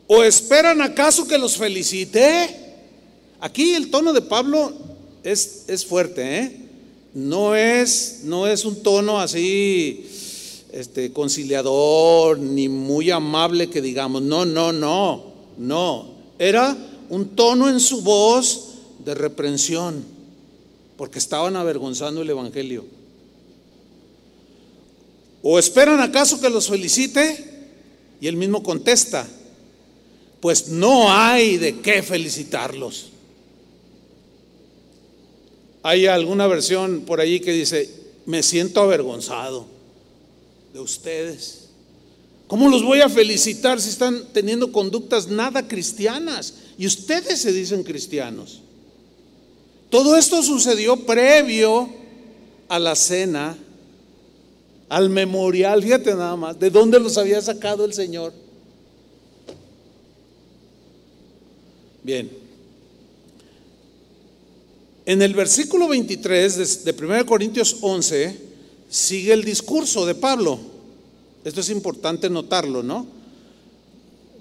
[0.07, 2.65] ¿O esperan acaso que los felicite?
[3.41, 4.73] Aquí el tono de Pablo
[5.23, 6.66] es, es fuerte, ¿eh?
[7.17, 10.07] No es, no es un tono así
[10.71, 15.25] este, conciliador ni muy amable que digamos, no, no, no,
[15.57, 16.11] no.
[16.39, 16.77] Era
[17.09, 20.05] un tono en su voz de reprensión,
[20.99, 22.85] porque estaban avergonzando el Evangelio.
[25.43, 27.71] ¿O esperan acaso que los felicite?
[28.21, 29.27] Y él mismo contesta,
[30.41, 33.07] pues no hay de qué felicitarlos.
[35.87, 37.89] Hay alguna versión por allí que dice,
[38.25, 39.67] me siento avergonzado
[40.75, 41.69] de ustedes.
[42.49, 46.55] ¿Cómo los voy a felicitar si están teniendo conductas nada cristianas?
[46.77, 48.63] Y ustedes se dicen cristianos.
[49.89, 51.89] Todo esto sucedió previo
[52.67, 53.57] a la cena,
[54.89, 58.33] al memorial, fíjate nada más, de dónde los había sacado el Señor.
[62.03, 62.46] Bien.
[65.07, 68.41] En el versículo 23 de, 1 Corintios 11
[68.91, 70.59] sigue el discurso de Pablo.
[71.45, 73.07] Esto es importante notarlo, ¿no?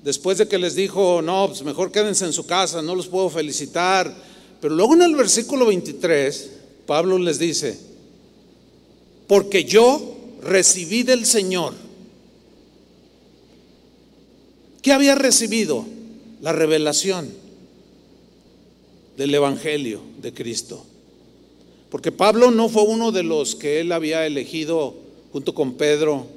[0.03, 3.29] Después de que les dijo, no, pues mejor quédense en su casa, no los puedo
[3.29, 4.11] felicitar.
[4.59, 6.49] Pero luego en el versículo 23,
[6.87, 7.77] Pablo les dice,
[9.27, 11.75] porque yo recibí del Señor.
[14.81, 15.85] ¿Qué había recibido?
[16.41, 17.44] La revelación
[19.17, 20.85] del Evangelio de Cristo.
[21.89, 24.95] Porque Pablo no fue uno de los que él había elegido
[25.31, 26.27] junto con Pedro,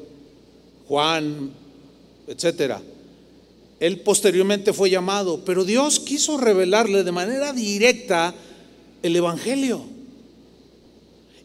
[0.87, 1.51] Juan,
[2.27, 2.81] etcétera.
[3.81, 8.35] Él posteriormente fue llamado, pero Dios quiso revelarle de manera directa
[9.03, 9.83] el Evangelio.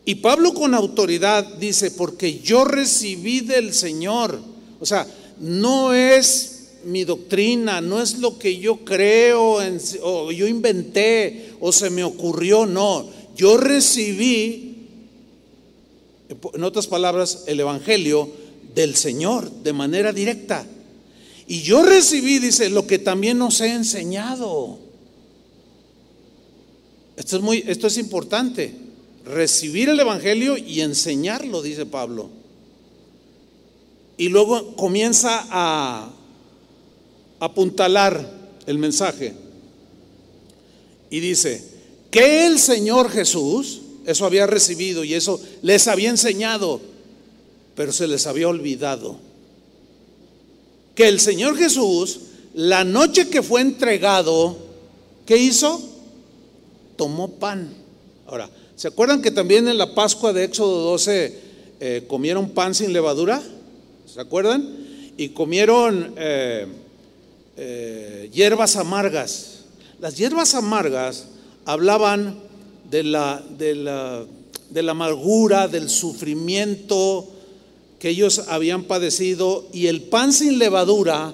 [0.06, 4.40] Y Pablo con autoridad dice, porque yo recibí del Señor,
[4.80, 5.08] o sea,
[5.40, 6.53] no es
[6.86, 9.60] mi doctrina, no es lo que yo creo
[10.02, 14.76] o yo inventé o se me ocurrió, no, yo recibí,
[16.54, 18.30] en otras palabras, el Evangelio
[18.76, 20.66] del Señor de manera directa.
[21.48, 24.80] Y yo recibí, dice, lo que también nos he enseñado.
[27.18, 28.74] Esto es, muy, esto es importante.
[29.26, 32.30] Recibir el Evangelio y enseñarlo, dice Pablo.
[34.18, 36.12] Y luego comienza a
[37.46, 38.30] apuntalar
[38.66, 39.34] el mensaje.
[41.10, 41.64] Y dice,
[42.10, 46.82] que el Señor Jesús, eso había recibido y eso les había enseñado,
[47.76, 49.18] pero se les había olvidado
[50.96, 52.20] que el Señor Jesús,
[52.54, 54.58] la noche que fue entregado,
[55.26, 55.82] ¿qué hizo?
[56.96, 57.74] Tomó pan.
[58.28, 61.40] Ahora, ¿se acuerdan que también en la Pascua de Éxodo 12
[61.80, 63.42] eh, comieron pan sin levadura?
[64.06, 64.70] ¿Se acuerdan?
[65.18, 66.68] Y comieron eh,
[67.58, 69.66] eh, hierbas amargas.
[70.00, 71.26] Las hierbas amargas
[71.66, 72.36] hablaban
[72.90, 74.26] de la, de la,
[74.70, 77.28] de la amargura, del sufrimiento,
[78.00, 81.34] que ellos habían padecido y el pan sin levadura,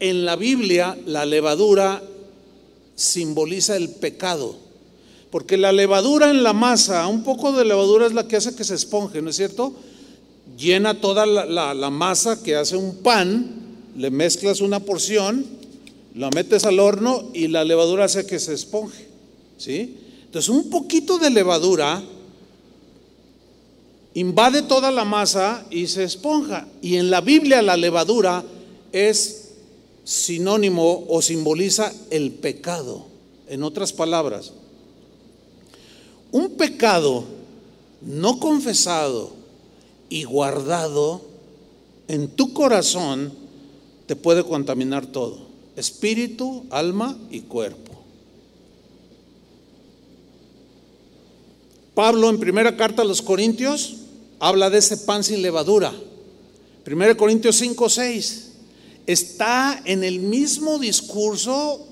[0.00, 2.02] en la Biblia la levadura
[2.96, 4.56] simboliza el pecado.
[5.30, 8.64] Porque la levadura en la masa, un poco de levadura es la que hace que
[8.64, 9.72] se esponje, ¿no es cierto?
[10.58, 13.61] Llena toda la, la masa que hace un pan,
[13.96, 15.44] le mezclas una porción,
[16.14, 19.08] la metes al horno y la levadura hace que se esponje.
[19.58, 19.96] ¿Sí?
[20.24, 22.02] Entonces un poquito de levadura
[24.14, 26.66] invade toda la masa y se esponja.
[26.80, 28.44] Y en la Biblia la levadura
[28.92, 29.50] es
[30.04, 33.06] sinónimo o simboliza el pecado.
[33.48, 34.52] En otras palabras,
[36.30, 37.24] un pecado
[38.00, 39.32] no confesado
[40.08, 41.20] y guardado
[42.08, 43.41] en tu corazón
[44.06, 45.38] te puede contaminar todo,
[45.76, 47.92] espíritu, alma y cuerpo.
[51.94, 53.96] Pablo en primera carta a los Corintios
[54.38, 55.92] habla de ese pan sin levadura.
[56.86, 58.48] 1 Corintios 5, 6.
[59.06, 61.86] Está en el mismo discurso,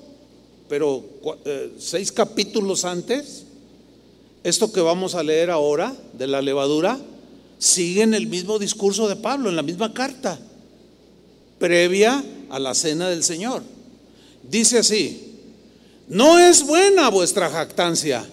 [0.67, 1.03] pero
[1.45, 3.45] eh, seis capítulos antes.
[4.43, 6.99] Esto que vamos a leer ahora de la levadura
[7.59, 10.39] sigue en el mismo discurso de Pablo, en la misma carta,
[11.61, 13.63] previa a la cena del Señor.
[14.43, 15.37] Dice así,
[16.09, 18.27] no es buena vuestra jactancia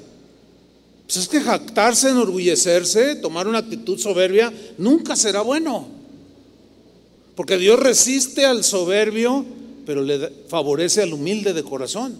[1.09, 5.89] pues es que jactarse, enorgullecerse, tomar una actitud soberbia, nunca será bueno.
[7.35, 9.43] Porque Dios resiste al soberbio,
[9.87, 12.15] pero le favorece al humilde de corazón.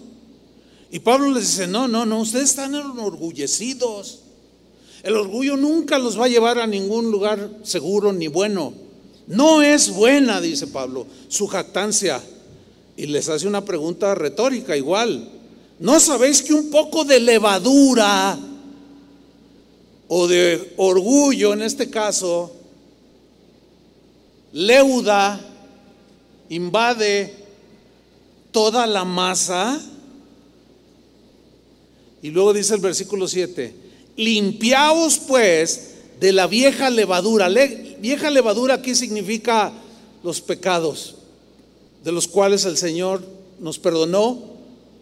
[0.89, 4.21] Y Pablo les dice, no, no, no, ustedes están enorgullecidos.
[5.03, 8.73] El orgullo nunca los va a llevar a ningún lugar seguro ni bueno.
[9.29, 12.19] No es buena, dice Pablo, su jactancia.
[12.97, 15.29] Y les hace una pregunta retórica igual.
[15.77, 18.37] ¿No sabéis que un poco de levadura
[20.07, 22.51] o de orgullo en este caso,
[24.51, 25.39] leuda,
[26.49, 27.31] invade
[28.51, 29.79] toda la masa?
[32.23, 33.75] Y luego dice el versículo 7,
[34.17, 37.49] limpiaos pues de la vieja levadura.
[37.99, 39.71] vieja levadura aquí significa
[40.23, 41.15] los pecados,
[42.03, 43.23] de los cuales el Señor
[43.59, 44.37] nos perdonó,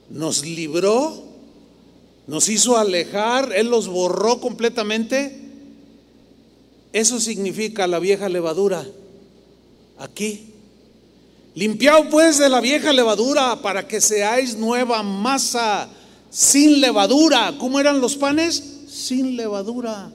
[0.09, 1.23] nos libró,
[2.27, 5.41] nos hizo alejar, Él los borró completamente.
[6.93, 8.85] Eso significa la vieja levadura.
[9.99, 10.53] Aquí.
[11.55, 15.89] Limpiaos pues de la vieja levadura para que seáis nueva masa
[16.29, 17.55] sin levadura.
[17.57, 18.63] ¿Cómo eran los panes?
[18.87, 20.11] Sin levadura.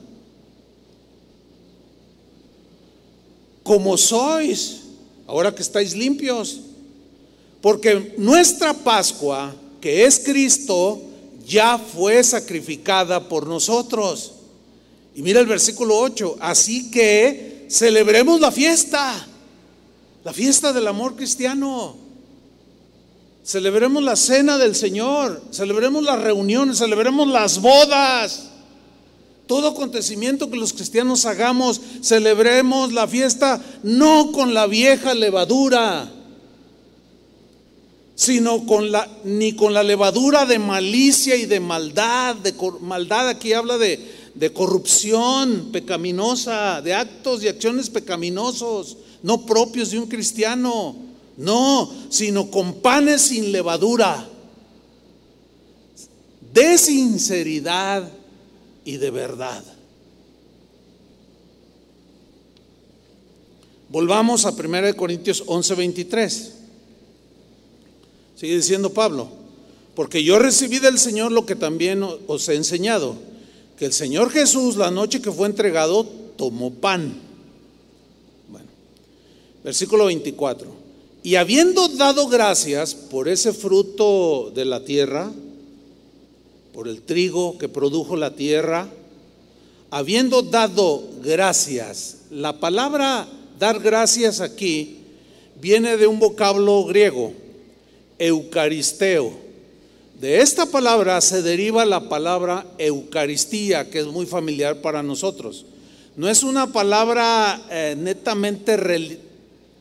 [3.63, 4.81] Como sois,
[5.25, 6.59] ahora que estáis limpios.
[7.61, 11.01] Porque nuestra Pascua, que es Cristo,
[11.47, 14.33] ya fue sacrificada por nosotros.
[15.15, 19.27] Y mira el versículo 8, así que celebremos la fiesta,
[20.23, 21.95] la fiesta del amor cristiano.
[23.43, 28.49] Celebremos la cena del Señor, celebremos las reuniones, celebremos las bodas.
[29.47, 36.09] Todo acontecimiento que los cristianos hagamos, celebremos la fiesta no con la vieja levadura,
[38.15, 43.51] sino con la ni con la levadura de malicia y de maldad, de maldad aquí
[43.51, 43.99] habla de,
[44.33, 50.95] de corrupción pecaminosa, de actos y acciones pecaminosos, no propios de un cristiano.
[51.35, 54.23] No, sino con panes sin levadura,
[56.53, 58.07] de sinceridad
[58.85, 59.63] y de verdad.
[63.89, 66.53] Volvamos a 1 Corintios 11, 23.
[68.35, 69.29] Sigue diciendo Pablo,
[69.95, 73.15] porque yo recibí del Señor lo que también os he enseñado,
[73.77, 76.05] que el Señor Jesús la noche que fue entregado
[76.35, 77.13] tomó pan.
[78.49, 78.67] Bueno,
[79.63, 80.67] versículo 24.
[81.21, 85.31] Y habiendo dado gracias por ese fruto de la tierra,
[86.73, 88.89] por el trigo que produjo la tierra,
[89.91, 93.27] habiendo dado gracias, la palabra
[93.59, 94.97] dar gracias aquí
[95.61, 97.31] viene de un vocablo griego,
[98.17, 99.43] eucaristeo.
[100.19, 105.65] De esta palabra se deriva la palabra Eucaristía, que es muy familiar para nosotros.
[106.15, 109.19] No es una palabra eh, netamente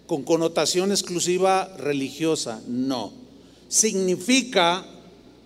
[0.07, 3.13] con connotación exclusiva religiosa, no.
[3.69, 4.85] Significa,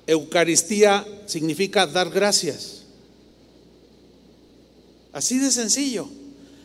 [0.06, 2.82] Eucaristía significa dar gracias.
[5.12, 6.08] Así de sencillo.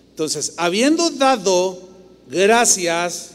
[0.10, 1.90] Entonces, habiendo dado
[2.30, 3.32] gracias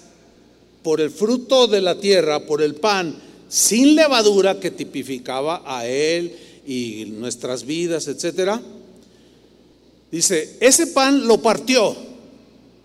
[0.83, 3.17] por el fruto de la tierra, por el pan
[3.49, 8.61] sin levadura que tipificaba a él y nuestras vidas, etcétera,
[10.11, 11.97] dice, ese pan lo partió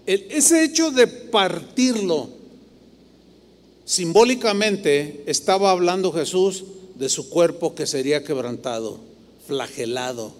[0.05, 2.29] ese hecho de partirlo,
[3.85, 6.63] simbólicamente estaba hablando Jesús
[7.01, 8.99] de su cuerpo que sería quebrantado,
[9.47, 10.31] flagelado,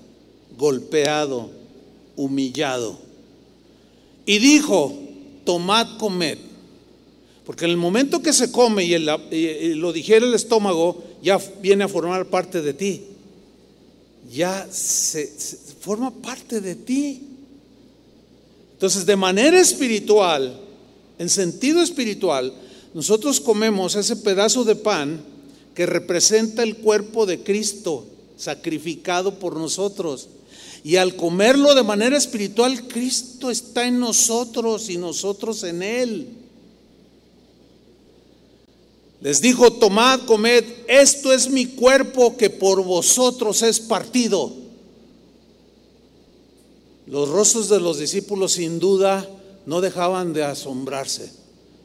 [0.60, 1.50] golpeado,
[2.16, 3.00] humillado.
[4.28, 4.96] Y dijo,
[5.44, 6.38] tomad, comed.
[7.48, 11.88] Porque en el momento que se come y, lo dijera el estómago, ya viene a
[11.88, 13.06] formar parte de ti.
[14.32, 15.26] Ya se
[15.80, 17.24] forma parte de ti.
[18.74, 20.60] Entonces, de manera espiritual,
[21.18, 22.54] en sentido espiritual,
[22.94, 25.31] nosotros comemos ese pedazo de pan
[25.82, 28.06] que representa el cuerpo de Cristo
[28.38, 30.28] sacrificado por nosotros.
[30.84, 36.28] Y al comerlo de manera espiritual, Cristo está en nosotros y nosotros en Él.
[39.22, 44.54] Les dijo, tomad, comed, esto es mi cuerpo que por vosotros es partido.
[47.08, 49.28] Los rostros de los discípulos sin duda
[49.66, 51.41] no dejaban de asombrarse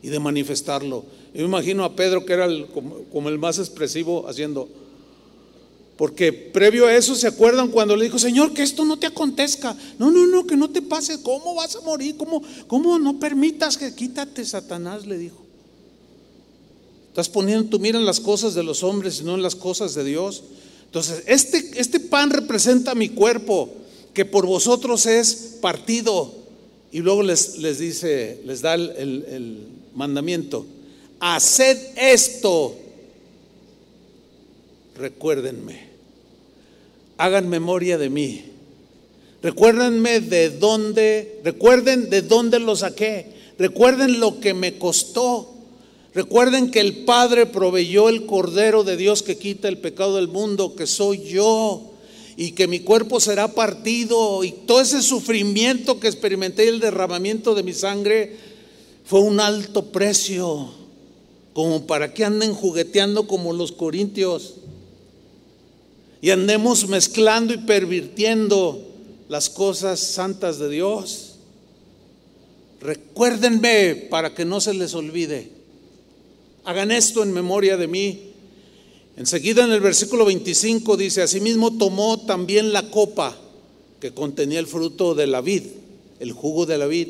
[0.06, 1.04] y de manifestarlo.
[1.34, 2.46] Yo me imagino a Pedro que era
[3.10, 4.68] como, el más expresivo haciendo,
[5.96, 9.76] porque previo a eso se acuerdan cuando le dijo, Señor, que esto no te acontezca.
[9.98, 11.20] No, no, no, que no te pase.
[11.22, 12.16] ¿Cómo vas a morir?
[12.16, 15.06] ¿Cómo, cómo no permitas que quítate, Satanás?
[15.06, 15.42] Le dijo.
[17.08, 19.96] Estás poniendo tu mira en las cosas de los hombres y no en las cosas
[19.96, 20.44] de Dios.
[20.84, 23.70] Entonces, este, este pan representa mi cuerpo
[24.14, 26.32] que por vosotros es partido.
[26.92, 30.64] Y luego les, les dice, les da el, el mandamiento,
[31.18, 32.76] haced esto,
[34.96, 35.86] recuérdenme,
[37.18, 38.44] hagan memoria de mí,
[39.42, 43.26] recuérdenme de dónde, recuerden de dónde lo saqué,
[43.58, 45.56] recuerden lo que me costó,
[46.16, 50.74] Recuerden que el Padre proveyó el Cordero de Dios que quita el pecado del mundo,
[50.74, 51.92] que soy yo,
[52.38, 57.62] y que mi cuerpo será partido, y todo ese sufrimiento que experimenté, el derramamiento de
[57.62, 58.34] mi sangre,
[59.06, 60.68] fue un alto precio,
[61.54, 64.54] como para que anden jugueteando como los corintios
[66.20, 68.82] y andemos mezclando y pervirtiendo
[69.28, 71.36] las cosas santas de Dios.
[72.80, 75.50] Recuérdenme para que no se les olvide.
[76.64, 78.32] Hagan esto en memoria de mí.
[79.16, 83.36] Enseguida en el versículo 25 dice, asimismo tomó también la copa
[84.00, 85.62] que contenía el fruto de la vid,
[86.18, 87.08] el jugo de la vid,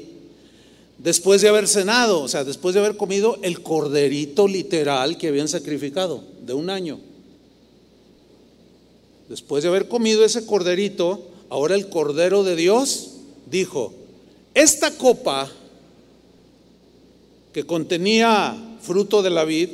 [0.99, 5.49] después de haber cenado, o sea, después de haber comido el corderito literal que habían
[5.49, 6.99] sacrificado de un año.
[9.29, 13.11] Después de haber comido ese corderito, ahora el cordero de Dios
[13.51, 13.93] dijo,
[14.55, 15.51] esta copa
[17.53, 19.71] que contenía fruto de la vid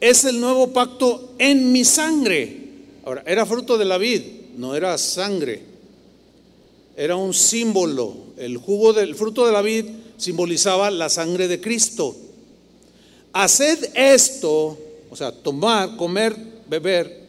[0.00, 2.68] es el nuevo pacto en mi sangre.
[3.04, 4.22] Ahora, era fruto de la vid,
[4.56, 5.62] no era sangre.
[6.96, 8.14] Era un símbolo.
[8.36, 9.86] El jugo del fruto de la vid
[10.18, 12.14] simbolizaba la sangre de Cristo.
[13.32, 14.78] Haced esto,
[15.10, 16.36] o sea, tomar, comer,
[16.68, 17.28] beber,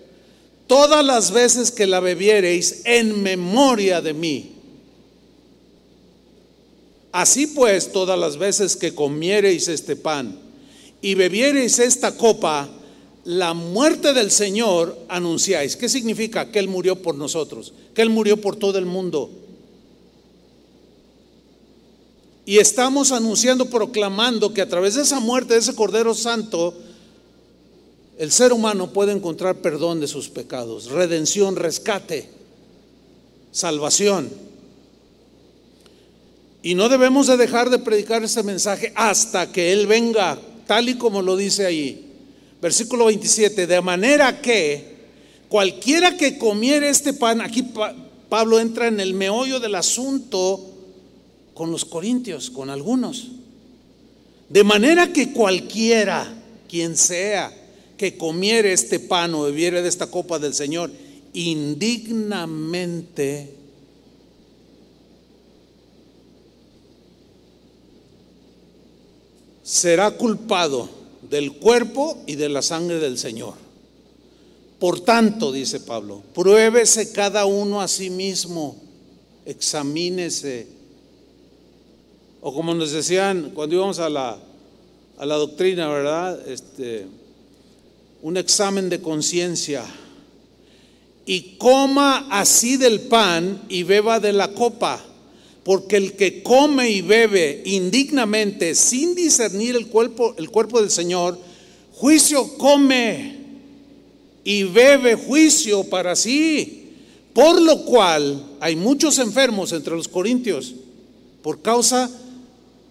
[0.68, 4.52] todas las veces que la bebiereis en memoria de mí.
[7.12, 10.38] Así pues, todas las veces que comiereis este pan
[11.02, 12.70] y bebiereis esta copa,
[13.24, 15.76] la muerte del Señor anunciáis.
[15.76, 16.52] ¿Qué significa?
[16.52, 19.30] Que Él murió por nosotros, que Él murió por todo el mundo.
[22.50, 26.74] Y estamos anunciando, proclamando que a través de esa muerte, de ese Cordero Santo,
[28.18, 32.28] el ser humano puede encontrar perdón de sus pecados, redención, rescate,
[33.52, 34.32] salvación.
[36.64, 40.96] Y no debemos de dejar de predicar este mensaje hasta que Él venga, tal y
[40.96, 42.12] como lo dice ahí.
[42.60, 44.96] Versículo 27, de manera que
[45.50, 47.72] cualquiera que comiere este pan, aquí
[48.28, 50.79] Pablo entra en el meollo del asunto
[51.60, 53.32] con los corintios, con algunos.
[54.48, 56.26] De manera que cualquiera,
[56.70, 57.54] quien sea,
[57.98, 60.90] que comiere este pan o bebiere de esta copa del Señor
[61.34, 63.54] indignamente,
[69.62, 70.90] será culpado
[71.30, 73.56] del cuerpo y de la sangre del Señor.
[74.80, 78.78] Por tanto, dice Pablo, pruébese cada uno a sí mismo,
[79.46, 80.79] examínese.
[82.42, 84.38] O como nos decían cuando íbamos a la,
[85.18, 86.48] a la doctrina, ¿verdad?
[86.48, 87.06] Este,
[88.22, 89.84] un examen de conciencia
[91.26, 95.00] y coma así del pan y beba de la copa,
[95.64, 101.38] porque el que come y bebe indignamente sin discernir el cuerpo, el cuerpo del Señor,
[101.94, 103.38] juicio come
[104.44, 106.76] y bebe juicio para sí.
[107.34, 110.74] Por lo cual hay muchos enfermos entre los corintios
[111.44, 112.29] por causa de,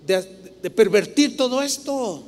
[0.09, 2.25] de pervertir todo esto.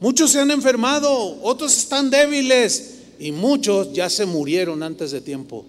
[0.00, 5.64] Muchos se han enfermado, otros están débiles y muchos ya se murieron antes de tiempo.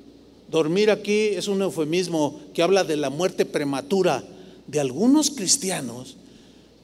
[0.51, 4.23] Dormir aquí es un eufemismo que habla de la muerte prematura
[4.67, 6.15] de algunos cristianos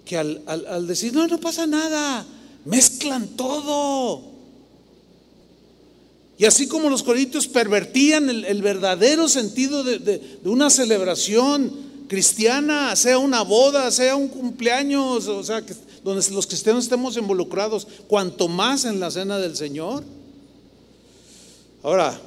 [0.05, 2.25] que al, decir, no, no pasa nada,
[2.65, 4.21] mezclan todo.
[6.37, 11.71] Y así como los corintios pervertían el, verdadero sentido de, de, una celebración
[12.07, 15.63] cristiana, sea una boda, sea un cumpleaños, o sea,
[16.03, 20.03] donde los cristianos estemos involucrados, cuanto más en la cena del Señor.
[21.83, 22.19] Ahora,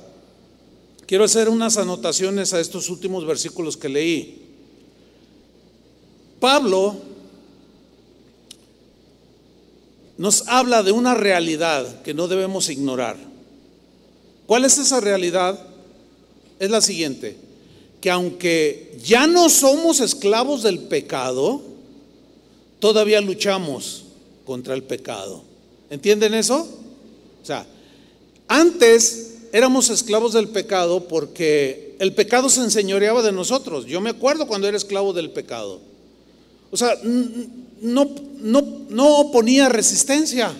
[1.07, 4.43] quiero hacer unas anotaciones a estos últimos versículos que leí.
[6.41, 6.97] Pablo
[10.17, 13.17] nos habla de una realidad que no debemos ignorar.
[14.47, 15.59] ¿Cuál es esa realidad?
[16.59, 17.37] Es la siguiente,
[18.01, 21.63] que aunque ya no somos esclavos del pecado,
[22.79, 24.05] todavía luchamos
[24.45, 25.43] contra el pecado.
[25.91, 26.69] ¿Entienden eso?
[27.43, 27.67] O sea,
[28.47, 33.87] antes éramos esclavos del pecado porque el pecado se enseñoreaba de nosotros.
[33.87, 35.81] Yo me acuerdo cuando era esclavo del pecado.
[36.71, 40.53] O sea, no, no, no oponía resistencia.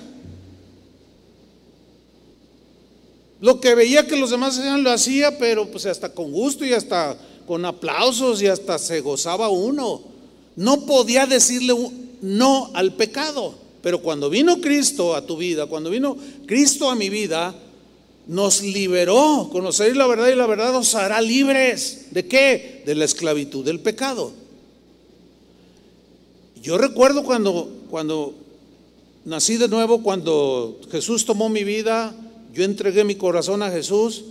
[3.41, 6.73] Lo que veía que los demás hacían lo hacía, pero pues hasta con gusto y
[6.73, 7.17] hasta
[7.49, 10.03] con aplausos y hasta se gozaba uno.
[10.55, 11.75] No podía decirle
[12.21, 13.55] no al pecado.
[13.83, 17.55] Pero cuando vino Cristo a tu vida, cuando vino Cristo a mi vida,
[18.27, 19.49] nos liberó.
[19.51, 22.09] Conocer la verdad y la verdad nos hará libres.
[22.11, 22.83] ¿De qué?
[22.85, 24.33] De la esclavitud del pecado.
[26.63, 28.35] Yo recuerdo cuando, cuando
[29.25, 32.15] nací de nuevo cuando Jesús tomó mi vida,
[32.53, 34.25] yo entregué mi corazón a Jesús.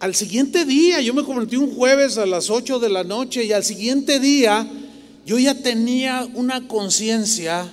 [0.00, 3.52] Al siguiente día, yo me convertí un jueves a las 8 de la noche y
[3.52, 4.66] al siguiente día
[5.26, 7.70] yo ya tenía una conciencia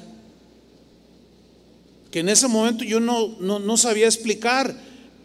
[2.12, 4.76] que en ese momento yo no, no, sabía explicar,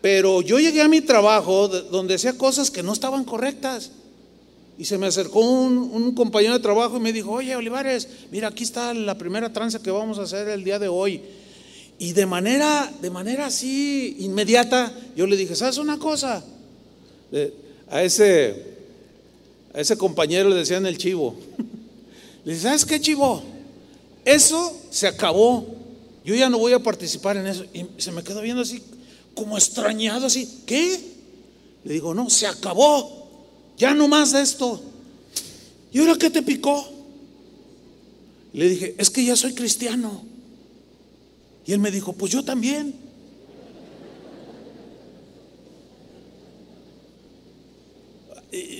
[0.00, 3.90] pero yo llegué a mi trabajo donde hacía cosas que no estaban correctas.
[4.78, 8.62] Y se me acercó un, compañero de trabajo y me dijo, oye Olivares, mira, aquí
[8.62, 11.20] está la primera tranza que vamos a hacer el día de hoy.
[11.98, 16.44] Y de manera, de manera así inmediata, yo le dije, ¿sabes una cosa?
[17.90, 18.54] A, ese,
[19.74, 21.36] a ese compañero le decían el chivo.
[22.44, 23.40] Le dice, ¿sabes qué, chivo?
[24.24, 25.64] Eso se acabó.
[26.24, 27.64] Yo ya no voy a participar en eso.
[27.72, 28.82] Y se me quedó viendo así,
[29.34, 30.62] como extrañado, así.
[30.66, 30.98] ¿Qué?
[31.84, 33.28] Le digo, no, se acabó.
[33.76, 34.80] Ya no más de esto.
[35.92, 36.84] ¿Y ahora qué te picó?
[38.52, 40.24] Le dije, es que ya soy cristiano.
[41.66, 42.94] Y él me dijo, pues yo también.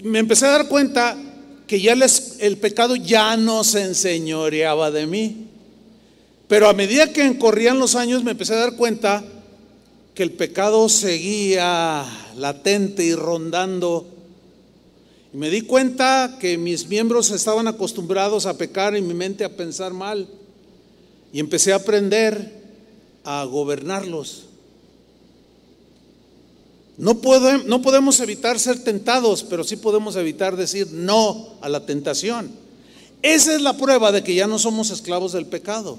[0.05, 1.17] Me empecé a dar cuenta
[1.67, 1.95] que ya
[2.41, 5.47] el pecado ya no se enseñoreaba de mí.
[6.49, 9.25] Pero a medida que corrían los años me empecé a dar cuenta
[10.15, 12.05] que el pecado seguía
[12.37, 14.07] latente y rondando.
[15.33, 19.95] Me di cuenta que mis miembros estaban acostumbrados a pecar y mi mente a pensar
[19.95, 20.29] mal.
[21.33, 22.61] Y empecé a aprender
[23.25, 24.49] a gobernarlos.
[26.99, 27.19] No,
[27.65, 32.51] no podemos evitar ser tentados, pero sí podemos evitar decir no a la tentación.
[33.23, 35.99] Esa es la prueba de que ya no somos esclavos del pecado.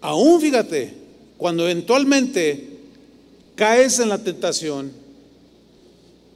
[0.00, 0.94] Aún fíjate,
[1.38, 2.78] cuando eventualmente
[3.54, 4.92] caes en la tentación,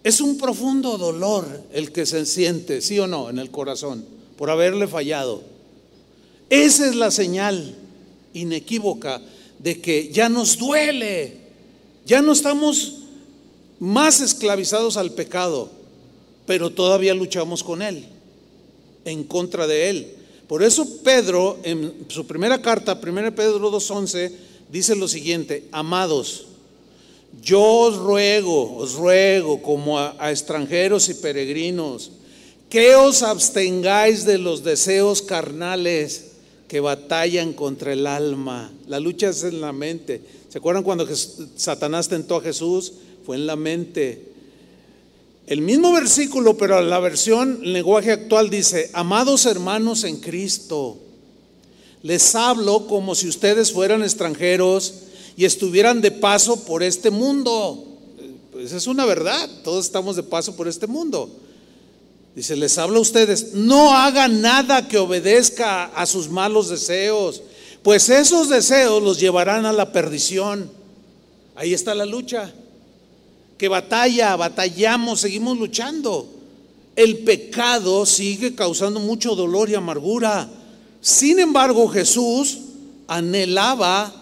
[0.02, 4.04] es un profundo dolor el que se siente, sí o no, en el corazón,
[4.38, 5.42] por haberle fallado.
[6.48, 7.74] Esa es la señal
[8.32, 9.20] inequívoca
[9.58, 11.36] de que ya nos duele,
[12.06, 12.94] ya no estamos
[13.78, 15.70] más esclavizados al pecado,
[16.46, 18.06] pero todavía luchamos con él,
[19.04, 20.14] en contra de él.
[20.46, 24.32] Por eso Pedro, en su primera carta, 1 Pedro 2.11,
[24.70, 26.46] dice lo siguiente, amados,
[27.42, 32.12] yo os ruego, os ruego como a, a extranjeros y peregrinos,
[32.70, 36.27] que os abstengáis de los deseos carnales
[36.68, 38.70] que batallan contra el alma.
[38.86, 40.20] La lucha es en la mente.
[40.50, 41.08] ¿Se acuerdan cuando
[41.56, 42.92] Satanás tentó a Jesús?
[43.24, 44.28] Fue en la mente.
[45.46, 50.98] El mismo versículo, pero la versión lenguaje actual dice, amados hermanos en Cristo,
[52.02, 54.94] les hablo como si ustedes fueran extranjeros
[55.38, 57.82] y estuvieran de paso por este mundo.
[58.52, 61.30] Pues es una verdad, todos estamos de paso por este mundo.
[62.34, 67.42] Dice, les habla a ustedes, no hagan nada que obedezca a sus malos deseos,
[67.82, 70.70] pues esos deseos los llevarán a la perdición.
[71.56, 72.52] Ahí está la lucha.
[73.56, 76.28] Que batalla, batallamos, seguimos luchando.
[76.94, 80.48] El pecado sigue causando mucho dolor y amargura.
[81.00, 82.58] Sin embargo, Jesús
[83.08, 84.12] anhelaba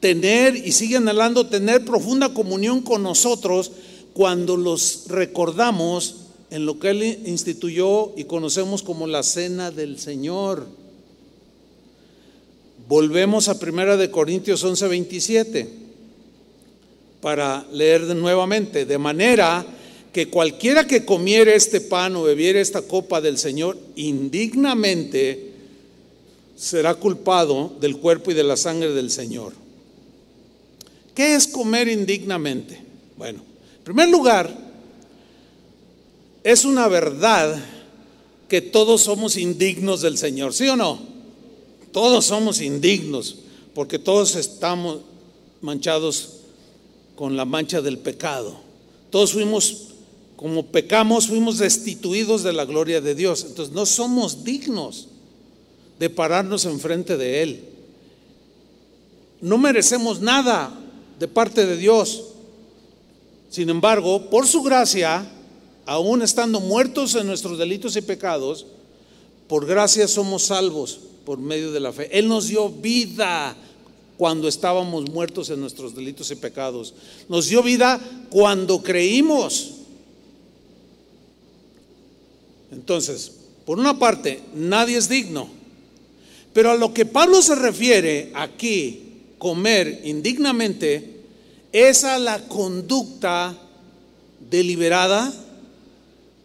[0.00, 3.70] tener y sigue anhelando tener profunda comunión con nosotros
[4.12, 6.16] cuando los recordamos
[6.50, 10.66] en lo que Él instituyó y conocemos como la cena del Señor.
[12.88, 15.68] Volvemos a Primera de Corintios 11, 27
[17.20, 19.64] para leer nuevamente, de manera
[20.12, 25.50] que cualquiera que comiere este pan o bebiere esta copa del Señor indignamente
[26.56, 29.52] será culpado del cuerpo y de la sangre del Señor.
[31.14, 32.80] ¿Qué es comer indignamente?
[33.16, 33.40] Bueno,
[33.78, 34.69] en primer lugar,
[36.44, 37.62] es una verdad
[38.48, 41.00] que todos somos indignos del Señor, ¿sí o no?
[41.92, 43.36] Todos somos indignos,
[43.74, 45.00] porque todos estamos
[45.60, 46.40] manchados
[47.14, 48.56] con la mancha del pecado.
[49.10, 49.88] Todos fuimos,
[50.36, 53.44] como pecamos, fuimos destituidos de la gloria de Dios.
[53.46, 55.08] Entonces no somos dignos
[55.98, 57.64] de pararnos enfrente de Él.
[59.40, 60.72] No merecemos nada
[61.18, 62.24] de parte de Dios.
[63.50, 65.30] Sin embargo, por su gracia,
[65.86, 68.66] aún estando muertos en nuestros delitos y pecados,
[69.48, 72.08] por gracia somos salvos por medio de la fe.
[72.16, 73.56] Él nos dio vida
[74.16, 76.94] cuando estábamos muertos en nuestros delitos y pecados.
[77.28, 78.00] Nos dio vida
[78.30, 79.72] cuando creímos.
[82.70, 83.32] Entonces,
[83.64, 85.48] por una parte, nadie es digno.
[86.52, 89.02] Pero a lo que Pablo se refiere aquí,
[89.38, 91.22] comer indignamente,
[91.72, 93.56] es a la conducta
[94.50, 95.32] deliberada,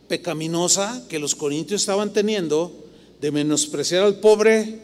[0.08, 2.72] pecaminosa que los corintios estaban teniendo
[3.22, 4.80] de menospreciar al pobre,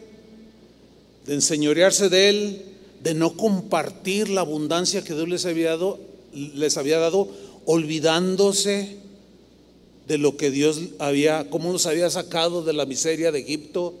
[1.26, 2.62] de enseñorearse de él,
[3.02, 6.00] de no compartir la abundancia que Dios les había dado,
[6.32, 7.28] les había dado
[7.64, 8.96] olvidándose
[10.08, 13.94] de lo que Dios había, cómo los había sacado de la miseria de Egipto.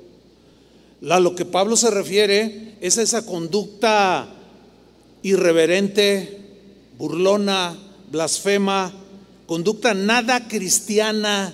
[1.08, 4.28] A lo que Pablo se refiere es esa conducta
[5.22, 6.38] irreverente,
[6.98, 7.76] burlona,
[8.10, 8.92] blasfema,
[9.52, 11.52] conducta nada cristiana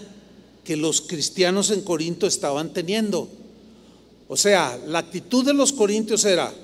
[0.63, 3.29] que los cristianos en Corinto estaban teniendo.
[4.29, 6.55] O sea, la actitud de los corintios era,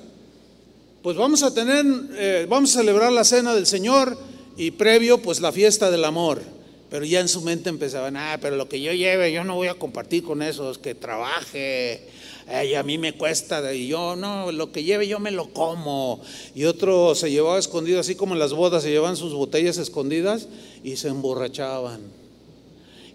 [1.03, 4.17] pues vamos a tener, eh, vamos a celebrar la cena del Señor
[4.55, 6.41] y previo, pues la fiesta del amor.
[6.89, 9.67] Pero ya en su mente empezaban, ah, pero lo que yo lleve, yo no voy
[9.67, 12.07] a compartir con esos, que trabaje,
[12.47, 16.21] y a mí me cuesta, y yo no, lo que lleve yo me lo como.
[16.53, 20.47] Y otro se llevaba escondido, así como en las bodas se llevaban sus botellas escondidas
[20.83, 22.01] y se emborrachaban.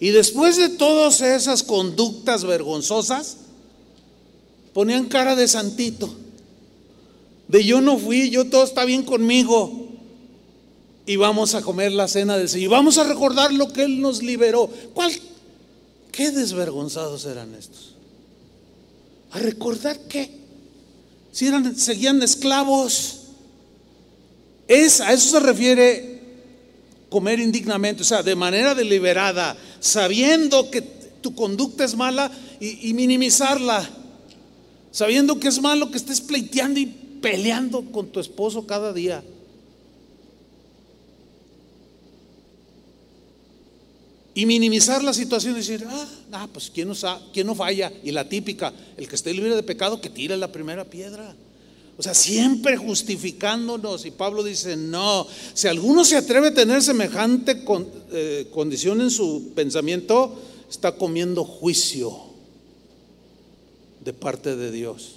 [0.00, 3.36] Y después de todas esas conductas vergonzosas,
[4.72, 6.12] ponían cara de santito.
[7.46, 9.88] De yo no fui, yo todo está bien conmigo.
[11.06, 12.64] Y vamos a comer la cena del Señor.
[12.64, 14.70] Y vamos a recordar lo que Él nos liberó.
[14.94, 15.12] ¿Cuál?
[16.10, 17.89] ¿Qué desvergonzados eran estos?
[19.32, 20.30] ¿A recordar qué?
[21.32, 23.20] Si eran, seguían esclavos.
[24.66, 26.20] Es, a eso se refiere
[27.08, 33.88] comer indignamente, o sea, de manera deliberada, sabiendo que tu conducta es mala y, minimizarla,
[34.92, 39.22] sabiendo que es malo que estés pleiteando y peleando con tu esposo cada día.
[44.34, 46.94] Y minimizar la situación y decir, ah, ah pues ¿quién no,
[47.32, 47.92] ¿quién no falla?
[48.04, 51.34] Y la típica, el que esté libre de pecado, que tire la primera piedra.
[51.98, 54.06] O sea, siempre justificándonos.
[54.06, 57.62] Y Pablo dice, no, si alguno se atreve a tener semejante
[58.12, 60.34] eh, condición en su pensamiento,
[60.70, 62.16] está comiendo juicio
[64.02, 65.16] de parte de Dios.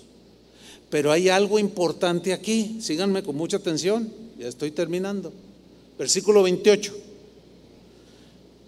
[0.90, 5.32] Pero hay algo importante aquí, síganme con mucha atención, ya estoy terminando.
[5.98, 6.94] Versículo 28.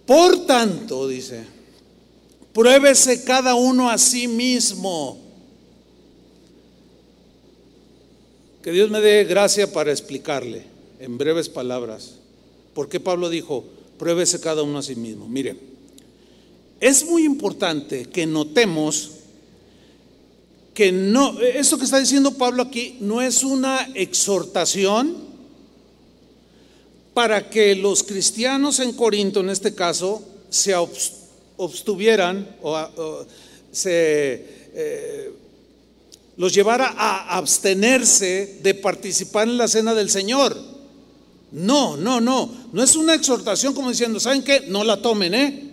[0.05, 1.43] Por tanto, dice,
[2.53, 5.25] pruébese cada uno a sí mismo
[8.65, 10.63] Que Dios me dé gracia para explicarle
[10.99, 12.15] en breves palabras
[12.73, 13.63] por qué Pablo dijo,
[13.99, 15.27] pruébese cada uno a sí mismo.
[15.27, 15.55] Mire,
[16.79, 19.11] es muy importante que notemos
[20.73, 25.15] que no, esto que está diciendo Pablo aquí no es una exhortación
[27.15, 33.25] para que los cristianos en Corinto, en este caso, se obstuvieran o,
[33.71, 35.33] se eh,
[36.35, 40.57] los llevara a abstenerse de participar en la cena del Señor.
[41.53, 42.51] No, no, no.
[42.73, 44.65] No es una exhortación como diciendo, ¿saben qué?
[44.67, 45.63] No la tomen, ¿eh?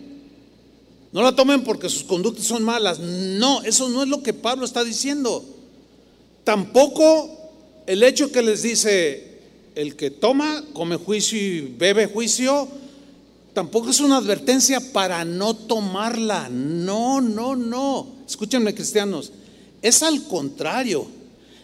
[1.10, 3.00] No la tomen porque sus conductas son malas.
[3.00, 5.44] No, eso no es lo que Pablo está diciendo.
[6.44, 7.28] Tampoco
[7.88, 9.31] el hecho que les dice,
[9.74, 12.68] el que toma, come juicio y bebe juicio,
[13.54, 16.48] tampoco es una advertencia para no tomarla.
[16.50, 18.06] No, no, no.
[18.26, 19.32] Escúchenme cristianos.
[19.80, 21.06] Es al contrario,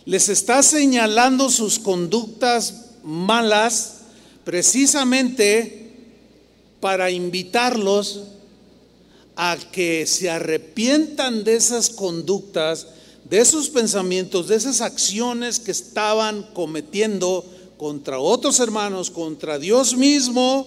[0.05, 3.99] les está señalando sus conductas malas
[4.45, 5.93] precisamente
[6.81, 8.25] para invitarlos
[9.37, 12.89] a que se arrepientan de esas conductas,
[13.29, 17.45] de esos pensamientos, de esas acciones que estaban cometiendo
[17.79, 20.67] contra otros hermanos, contra Dios mismo,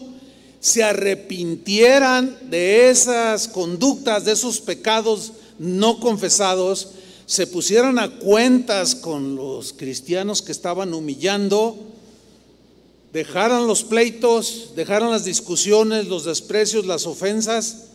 [0.59, 6.87] se arrepintieran de esas conductas, de esos pecados no confesados
[7.31, 11.77] se pusieran a cuentas con los cristianos que estaban humillando,
[13.13, 17.85] dejaran los pleitos, dejaran las discusiones, los desprecios, las ofensas.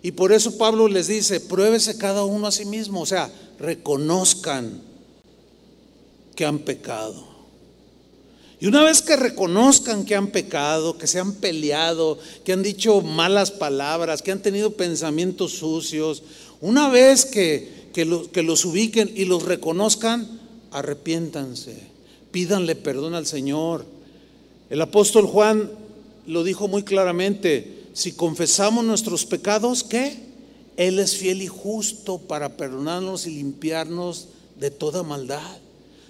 [0.00, 4.80] Y por eso Pablo les dice, pruébese cada uno a sí mismo, o sea, reconozcan
[6.36, 7.31] que han pecado.
[8.62, 13.02] Y una vez que reconozcan que han pecado, que se han peleado, que han dicho
[13.02, 16.22] malas palabras, que han tenido pensamientos sucios,
[16.60, 20.40] una vez que que, los ubiquen y los reconozcan,
[20.70, 21.76] arrepiéntanse,
[22.30, 23.84] pídanle perdón al Señor.
[24.70, 25.70] El apóstol Juan
[26.26, 30.16] lo dijo muy claramente, si confesamos nuestros pecados, ¿qué?
[30.78, 35.58] Él es fiel y justo para perdonarnos y limpiarnos de toda maldad.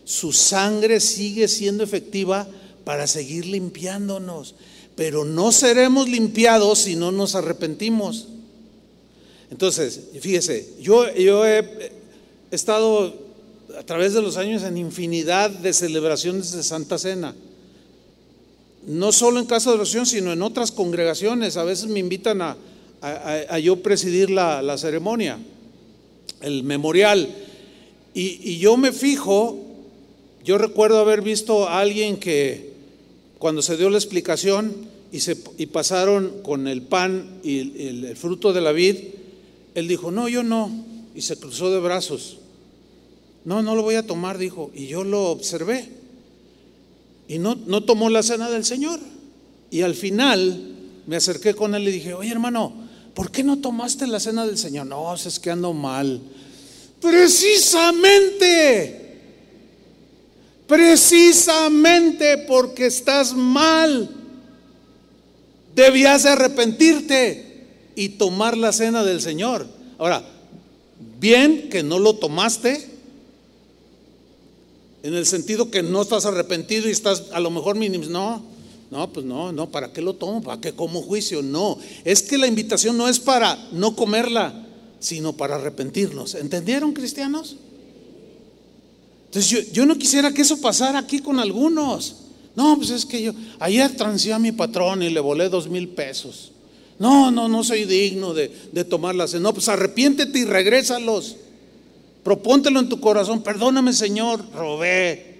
[0.04, 2.48] Su sangre sigue siendo efectiva
[2.84, 4.54] para seguir limpiándonos,
[4.96, 8.28] pero no seremos limpiados si no nos arrepentimos.
[9.50, 11.92] Entonces, fíjese, yo, yo he
[12.50, 13.14] estado
[13.78, 17.34] a través de los años en infinidad de celebraciones de Santa Cena.
[18.86, 21.56] No solo en casa de oración, sino en otras congregaciones.
[21.56, 22.56] A veces me invitan a,
[23.58, 25.38] yo presidir la, la ceremonia.
[26.40, 27.28] el memorial.
[28.14, 29.58] Y, yo me fijo,
[30.44, 32.72] yo recuerdo haber visto a alguien que
[33.38, 34.72] cuando se dio la explicación
[35.12, 38.96] y, se, y pasaron con el pan y el, fruto de la vid,
[39.74, 40.70] él dijo, no, yo no,
[41.14, 42.38] y se cruzó de brazos.
[43.44, 45.88] No, no lo voy a tomar, dijo, y yo lo observé.
[47.28, 49.00] Y no, no tomó la cena del Señor.
[49.70, 50.72] Y al final
[51.06, 52.72] me acerqué con él y dije, oye hermano,
[53.14, 54.86] ¿por qué no tomaste la cena del Señor?
[54.86, 56.20] No, es que ando mal.
[57.00, 59.01] Precisamente,
[60.66, 64.08] precisamente porque estás mal,
[65.74, 69.66] debías de arrepentirte y tomar la cena del Señor.
[69.98, 70.24] Ahora,
[71.20, 72.90] bien que no lo tomaste,
[75.02, 78.42] en el sentido que no estás arrepentido y estás a lo mejor mínimo, no,
[78.90, 80.42] no, pues no, no, ¿para qué lo tomo?
[80.42, 81.42] ¿Para qué como juicio?
[81.42, 84.66] No, es que la invitación no es para no comerla,
[85.00, 86.34] sino para arrepentirnos.
[86.34, 87.56] ¿Entendieron, cristianos?
[89.32, 92.16] Entonces yo, no quisiera que eso pasara aquí con algunos.
[92.54, 95.88] No, pues es que yo ayer transé a mi patrón y le volé dos mil
[95.88, 96.52] pesos.
[96.98, 99.44] No, no, no soy digno de, de tomar la cena.
[99.44, 101.36] No, pues arrepiéntete y regrésalos.
[102.22, 103.42] Propóntelo en tu corazón.
[103.42, 105.32] Perdóname, Señor, robé.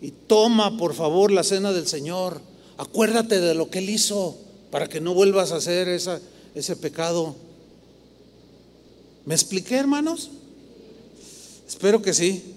[0.00, 2.40] Y toma, por favor, la cena del Señor.
[2.78, 4.38] Acuérdate de lo que Él hizo
[4.70, 6.18] para que no vuelvas a hacer esa,
[6.54, 7.36] ese pecado.
[9.26, 10.30] ¿Me expliqué, hermanos?
[11.68, 12.56] Espero que sí.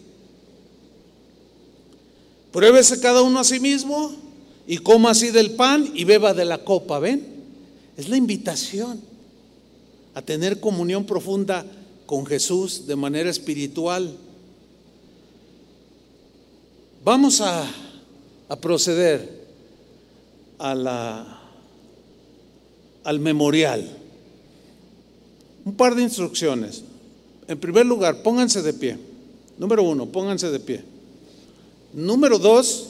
[2.54, 4.14] Pruébese cada uno a sí mismo
[4.68, 7.26] y coma así del pan y beba de la copa, ¿ven?
[7.98, 9.02] Es la invitación
[10.14, 11.66] a tener comunión profunda
[12.06, 14.16] con Jesús de manera espiritual.
[17.04, 17.68] Vamos a,
[18.62, 19.48] proceder
[20.60, 21.20] al
[23.20, 23.98] memorial.
[25.66, 26.84] Un par de instrucciones.
[27.48, 29.00] En primer lugar, pónganse de pie.
[29.58, 30.93] Número uno, pónganse de pie.
[31.94, 32.88] Número dos,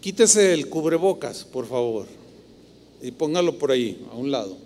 [0.00, 2.06] quítese el cubrebocas, por favor.
[3.02, 4.56] Y póngalo por ahí, a un lado.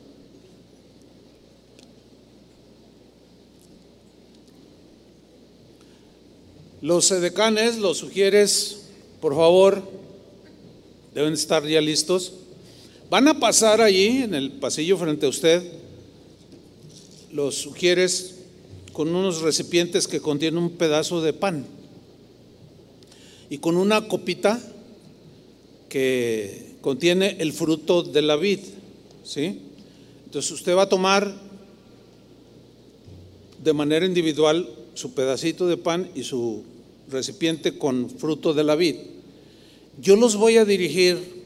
[6.82, 8.82] Los sedecanes, los sugieres,
[9.22, 9.82] por favor,
[11.14, 12.34] deben estar ya listos.
[13.08, 15.62] Van a pasar allí en el pasillo frente a usted
[17.32, 18.34] los sugieres
[18.92, 21.66] con unos recipientes que contienen un pedazo de pan
[23.51, 24.61] y con una copita
[25.88, 28.61] que contiene el fruto de la vid,
[29.24, 29.61] ¿sí?
[30.24, 31.34] Entonces usted va a tomar
[33.62, 36.62] de manera individual su pedacito de pan y su
[37.11, 38.97] recipiente con fruto de la vid.
[40.01, 41.45] Yo los voy a dirigir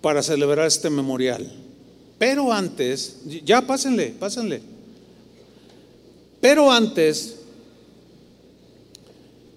[0.00, 1.50] para celebrar este memorial.
[2.18, 4.60] Pero antes, ya pásenle, pásenle.
[6.40, 7.36] Pero antes,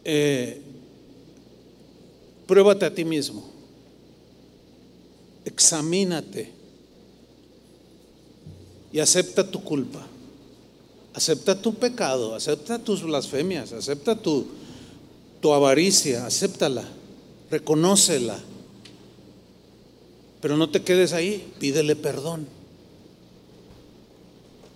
[0.06, 0.62] eh,
[2.48, 3.44] pruébate a ti mismo.
[5.44, 6.52] Examínate.
[8.94, 10.08] Y acepta tu culpa.
[11.14, 14.48] Acepta tu pecado, acepta tus blasfemias, acepta tu,
[15.42, 16.84] tu avaricia, acéptala,
[17.50, 18.38] reconócela.
[20.42, 22.48] Pero no te quedes ahí, pídele perdón.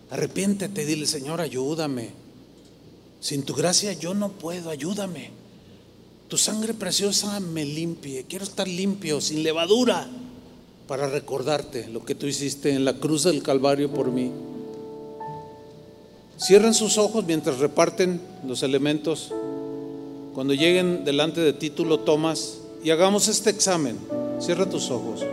[0.09, 2.11] Arrepiéntete, dile, Señor, ayúdame.
[3.19, 5.31] Sin tu gracia yo no puedo, ayúdame.
[6.27, 8.25] Tu sangre preciosa me limpie.
[8.27, 10.07] Quiero estar limpio, sin levadura,
[10.87, 14.31] para recordarte lo que tú hiciste en la cruz del Calvario por mí.
[16.37, 19.31] Cierren sus ojos mientras reparten los elementos.
[20.33, 23.97] Cuando lleguen delante de ti, tú lo tomas y hagamos este examen.
[24.39, 25.25] Cierra tus ojos.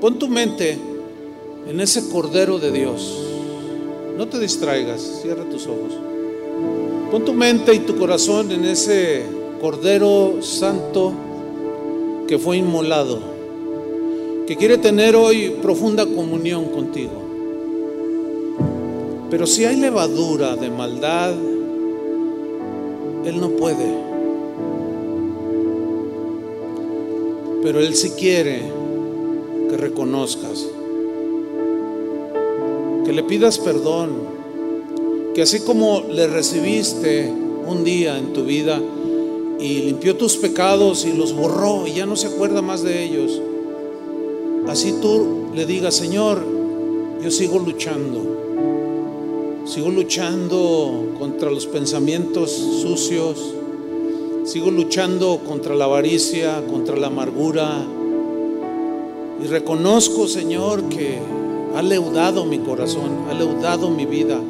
[0.00, 0.78] Pon tu mente
[1.66, 3.26] en ese Cordero de Dios
[4.16, 5.92] no te distraigas, cierra tus ojos.
[7.16, 9.22] Pon tu mente y tu corazón en ese
[9.58, 11.14] Cordero Santo
[12.28, 13.20] que fue inmolado,
[14.46, 17.22] que quiere tener hoy profunda comunión contigo.
[19.30, 21.32] Pero si hay levadura de maldad,
[23.24, 23.94] Él no puede.
[27.62, 28.60] Pero Él sí quiere
[29.70, 30.66] que reconozcas
[33.06, 34.35] que le pidas perdón,
[35.36, 37.30] que así como le recibiste
[37.66, 38.80] un día en tu vida
[39.60, 43.42] y limpió tus pecados y los borró y ya no se acuerda más de ellos,
[44.66, 46.42] así tú le digas, Señor,
[47.22, 48.22] yo sigo luchando,
[49.66, 53.52] sigo luchando contra los pensamientos sucios,
[54.44, 57.84] sigo luchando contra la avaricia, contra la amargura,
[59.44, 61.18] y reconozco, Señor, que
[61.74, 64.40] ha leudado mi corazón, ha leudado mi vida.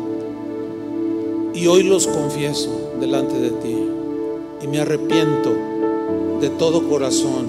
[1.57, 3.77] Y hoy los confieso delante de ti.
[4.63, 5.53] Y me arrepiento
[6.41, 7.47] de todo corazón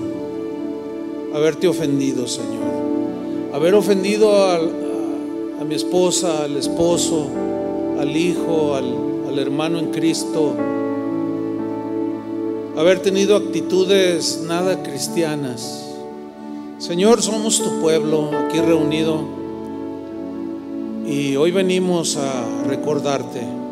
[1.34, 3.52] haberte ofendido, Señor.
[3.54, 7.28] Haber ofendido a, a mi esposa, al esposo,
[8.00, 8.96] al hijo, al,
[9.28, 10.54] al hermano en Cristo.
[12.78, 15.86] Haber tenido actitudes nada cristianas.
[16.78, 19.22] Señor, somos tu pueblo aquí reunido
[21.06, 23.67] y hoy venimos a recordarte.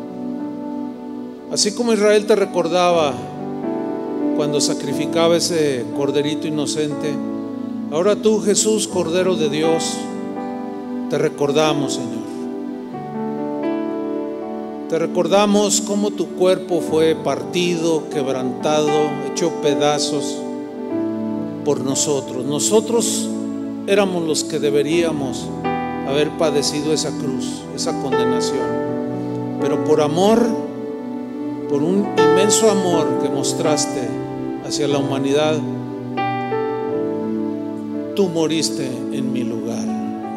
[1.50, 3.14] Así como Israel te recordaba
[4.36, 7.14] cuando sacrificaba ese corderito inocente,
[7.92, 9.94] ahora tú, Jesús, Cordero de Dios,
[11.08, 12.26] te recordamos, Señor.
[14.88, 18.90] Te recordamos cómo tu cuerpo fue partido, quebrantado,
[19.30, 20.36] hecho pedazos
[21.64, 22.44] por nosotros.
[22.44, 23.28] Nosotros
[23.86, 25.48] éramos los que deberíamos
[26.08, 28.66] haber padecido esa cruz, esa condenación.
[29.60, 30.65] Pero por amor,
[31.68, 34.08] por un inmenso amor que mostraste
[34.64, 35.56] hacia la humanidad,
[38.14, 39.84] tú moriste en mi lugar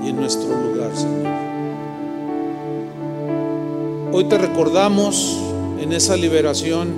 [0.03, 1.33] y en nuestro lugar, Señor.
[4.11, 5.37] Hoy te recordamos
[5.79, 6.89] en esa liberación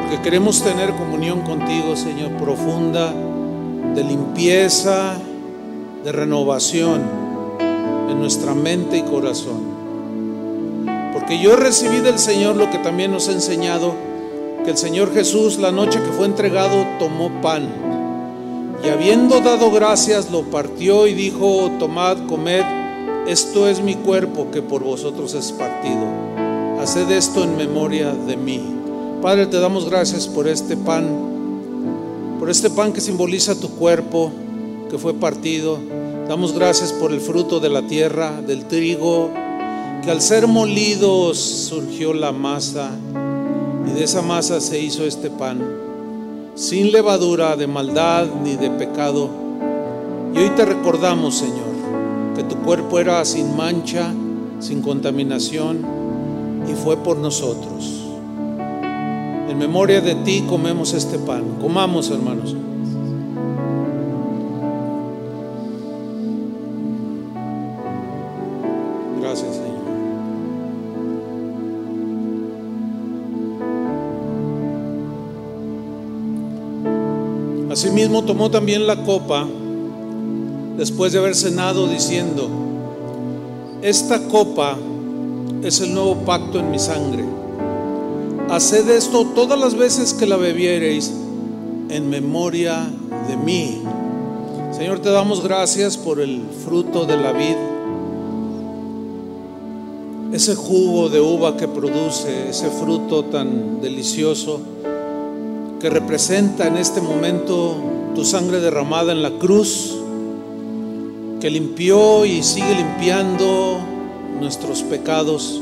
[0.00, 3.12] porque queremos tener comunión contigo, Señor, profunda,
[3.94, 5.14] de limpieza,
[6.04, 7.02] de renovación
[8.08, 9.71] en nuestra mente y corazón.
[11.22, 13.94] Porque yo recibí del Señor lo que también nos ha enseñado,
[14.64, 17.68] que el Señor Jesús la noche que fue entregado tomó pan
[18.84, 22.64] y habiendo dado gracias lo partió y dijo, tomad, comed,
[23.28, 26.04] esto es mi cuerpo que por vosotros es partido.
[26.80, 28.60] Haced esto en memoria de mí.
[29.22, 31.06] Padre, te damos gracias por este pan,
[32.40, 34.32] por este pan que simboliza tu cuerpo
[34.90, 35.78] que fue partido.
[36.28, 39.30] Damos gracias por el fruto de la tierra, del trigo,
[40.02, 42.90] que al ser molidos surgió la masa
[43.86, 45.60] y de esa masa se hizo este pan,
[46.56, 49.30] sin levadura de maldad ni de pecado.
[50.34, 54.12] Y hoy te recordamos, Señor, que tu cuerpo era sin mancha,
[54.58, 55.86] sin contaminación
[56.68, 58.02] y fue por nosotros.
[59.48, 61.44] En memoria de ti comemos este pan.
[61.60, 62.56] Comamos, hermanos.
[78.20, 79.48] Tomó también la copa
[80.76, 82.46] después de haber cenado diciendo,
[83.80, 84.76] esta copa
[85.64, 87.24] es el nuevo pacto en mi sangre.
[88.50, 91.10] Haced esto todas las veces que la bebiereis
[91.88, 92.86] en memoria
[93.28, 93.82] de mí.
[94.72, 97.56] Señor, te damos gracias por el fruto de la vid,
[100.34, 104.60] ese jugo de uva que produce, ese fruto tan delicioso
[105.80, 109.96] que representa en este momento tu sangre derramada en la cruz,
[111.40, 113.78] que limpió y sigue limpiando
[114.38, 115.60] nuestros pecados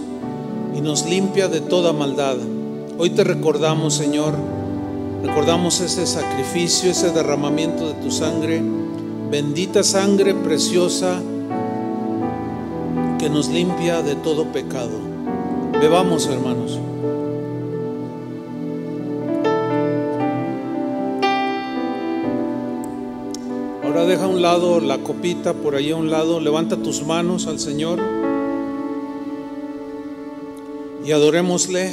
[0.77, 2.37] y nos limpia de toda maldad.
[2.99, 4.35] Hoy te recordamos, Señor,
[5.25, 8.63] recordamos ese sacrificio, ese derramamiento de tu sangre,
[9.31, 11.21] bendita sangre preciosa
[13.19, 14.99] que nos limpia de todo pecado.
[15.81, 16.79] Bebamos, hermanos.
[24.07, 27.61] Deja a un lado la copita por ahí a un lado, levanta tus manos al
[27.61, 28.01] Señor
[31.05, 31.93] y adorémosle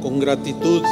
[0.00, 0.82] con gratitud.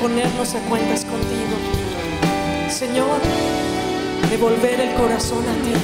[0.00, 1.56] ponernos a cuentas contigo.
[2.68, 3.20] Señor,
[4.30, 5.74] de volver el corazón a ti,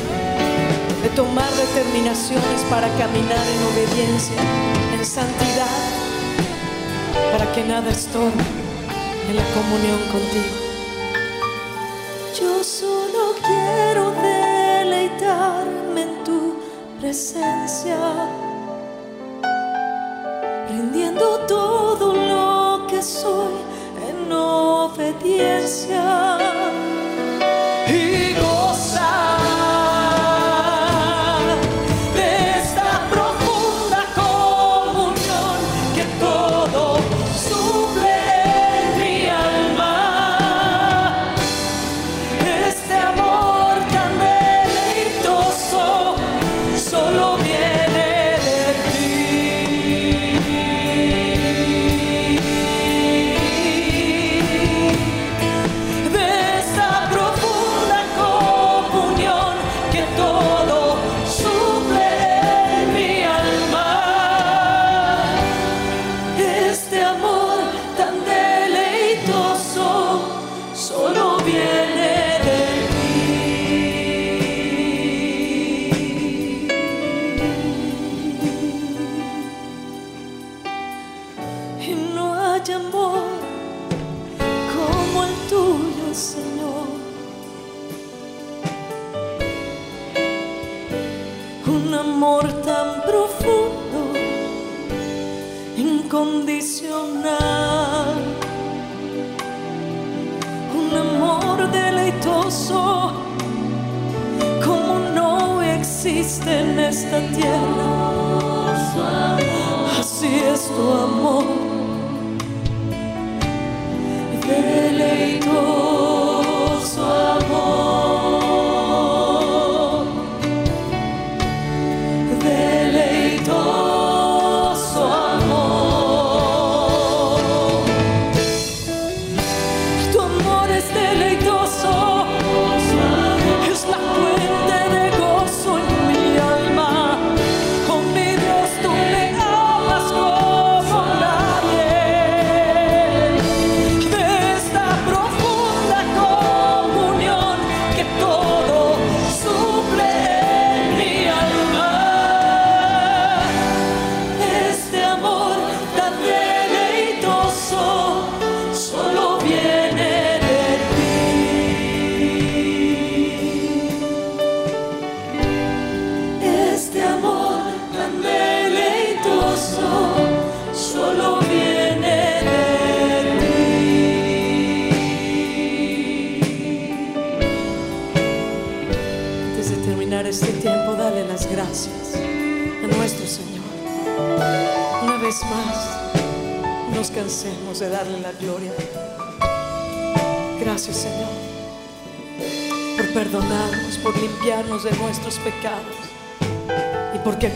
[1.02, 4.36] de tomar determinaciones para caminar en obediencia,
[4.94, 5.66] en santidad,
[7.32, 8.44] para que nada estorbe
[9.28, 10.56] en la comunión contigo.
[12.40, 16.60] Yo solo quiero deleitarme en tu
[17.00, 18.25] presencia.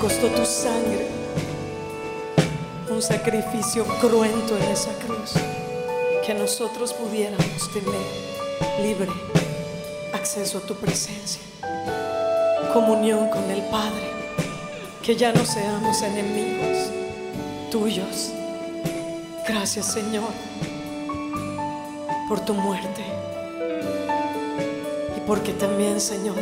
[0.01, 1.07] Costó tu sangre.
[2.91, 5.35] Un sacrificio cruento en esa cruz,
[6.25, 9.11] que nosotros pudiéramos tener libre
[10.15, 11.43] acceso a tu presencia,
[12.73, 14.11] comunión con el Padre,
[15.03, 16.91] que ya no seamos enemigos
[17.71, 18.33] tuyos.
[19.47, 20.31] Gracias Señor
[22.27, 23.05] por tu muerte.
[25.17, 26.37] Y porque también Señor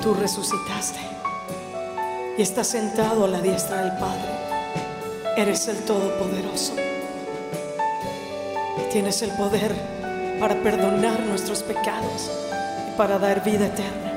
[0.00, 1.05] tú resucitaste
[2.38, 4.28] y estás sentado a la diestra del Padre.
[5.36, 6.74] Eres el Todopoderoso.
[8.92, 9.74] Tienes el poder
[10.38, 12.30] para perdonar nuestros pecados
[12.88, 14.12] y para dar vida eterna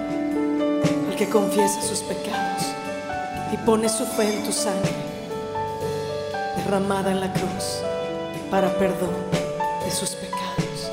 [1.10, 2.64] al que confiese sus pecados
[3.54, 4.92] y pone su fe en tu sangre
[6.58, 7.82] derramada en la cruz
[8.52, 9.16] para perdón
[9.84, 10.92] de sus pecados.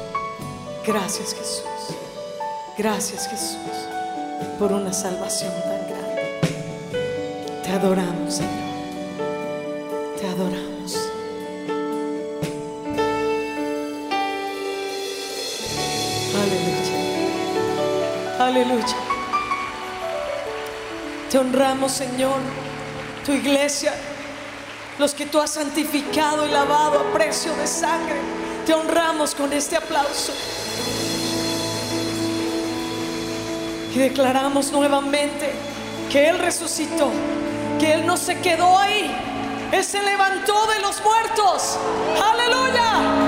[0.87, 1.97] Gracias Jesús.
[2.79, 3.59] Gracias Jesús
[4.59, 5.76] por una salvación tan
[7.77, 8.67] adoramos Señor.
[10.19, 10.97] Te adoramos.
[16.43, 16.97] Aleluya.
[18.39, 18.97] Aleluya.
[21.31, 22.39] Te honramos, Señor,
[23.25, 23.93] tu iglesia,
[24.99, 28.17] los que tú has santificado y lavado a precio de sangre.
[28.65, 30.33] Te honramos con este aplauso.
[33.95, 35.53] Y declaramos nuevamente
[36.11, 37.11] que Él resucitó,
[37.79, 39.11] que Él no se quedó ahí,
[39.73, 41.79] Él se levantó de los muertos.
[42.23, 43.26] Aleluya.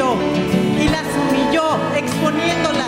[0.00, 2.87] y las humilló exponiéndolas.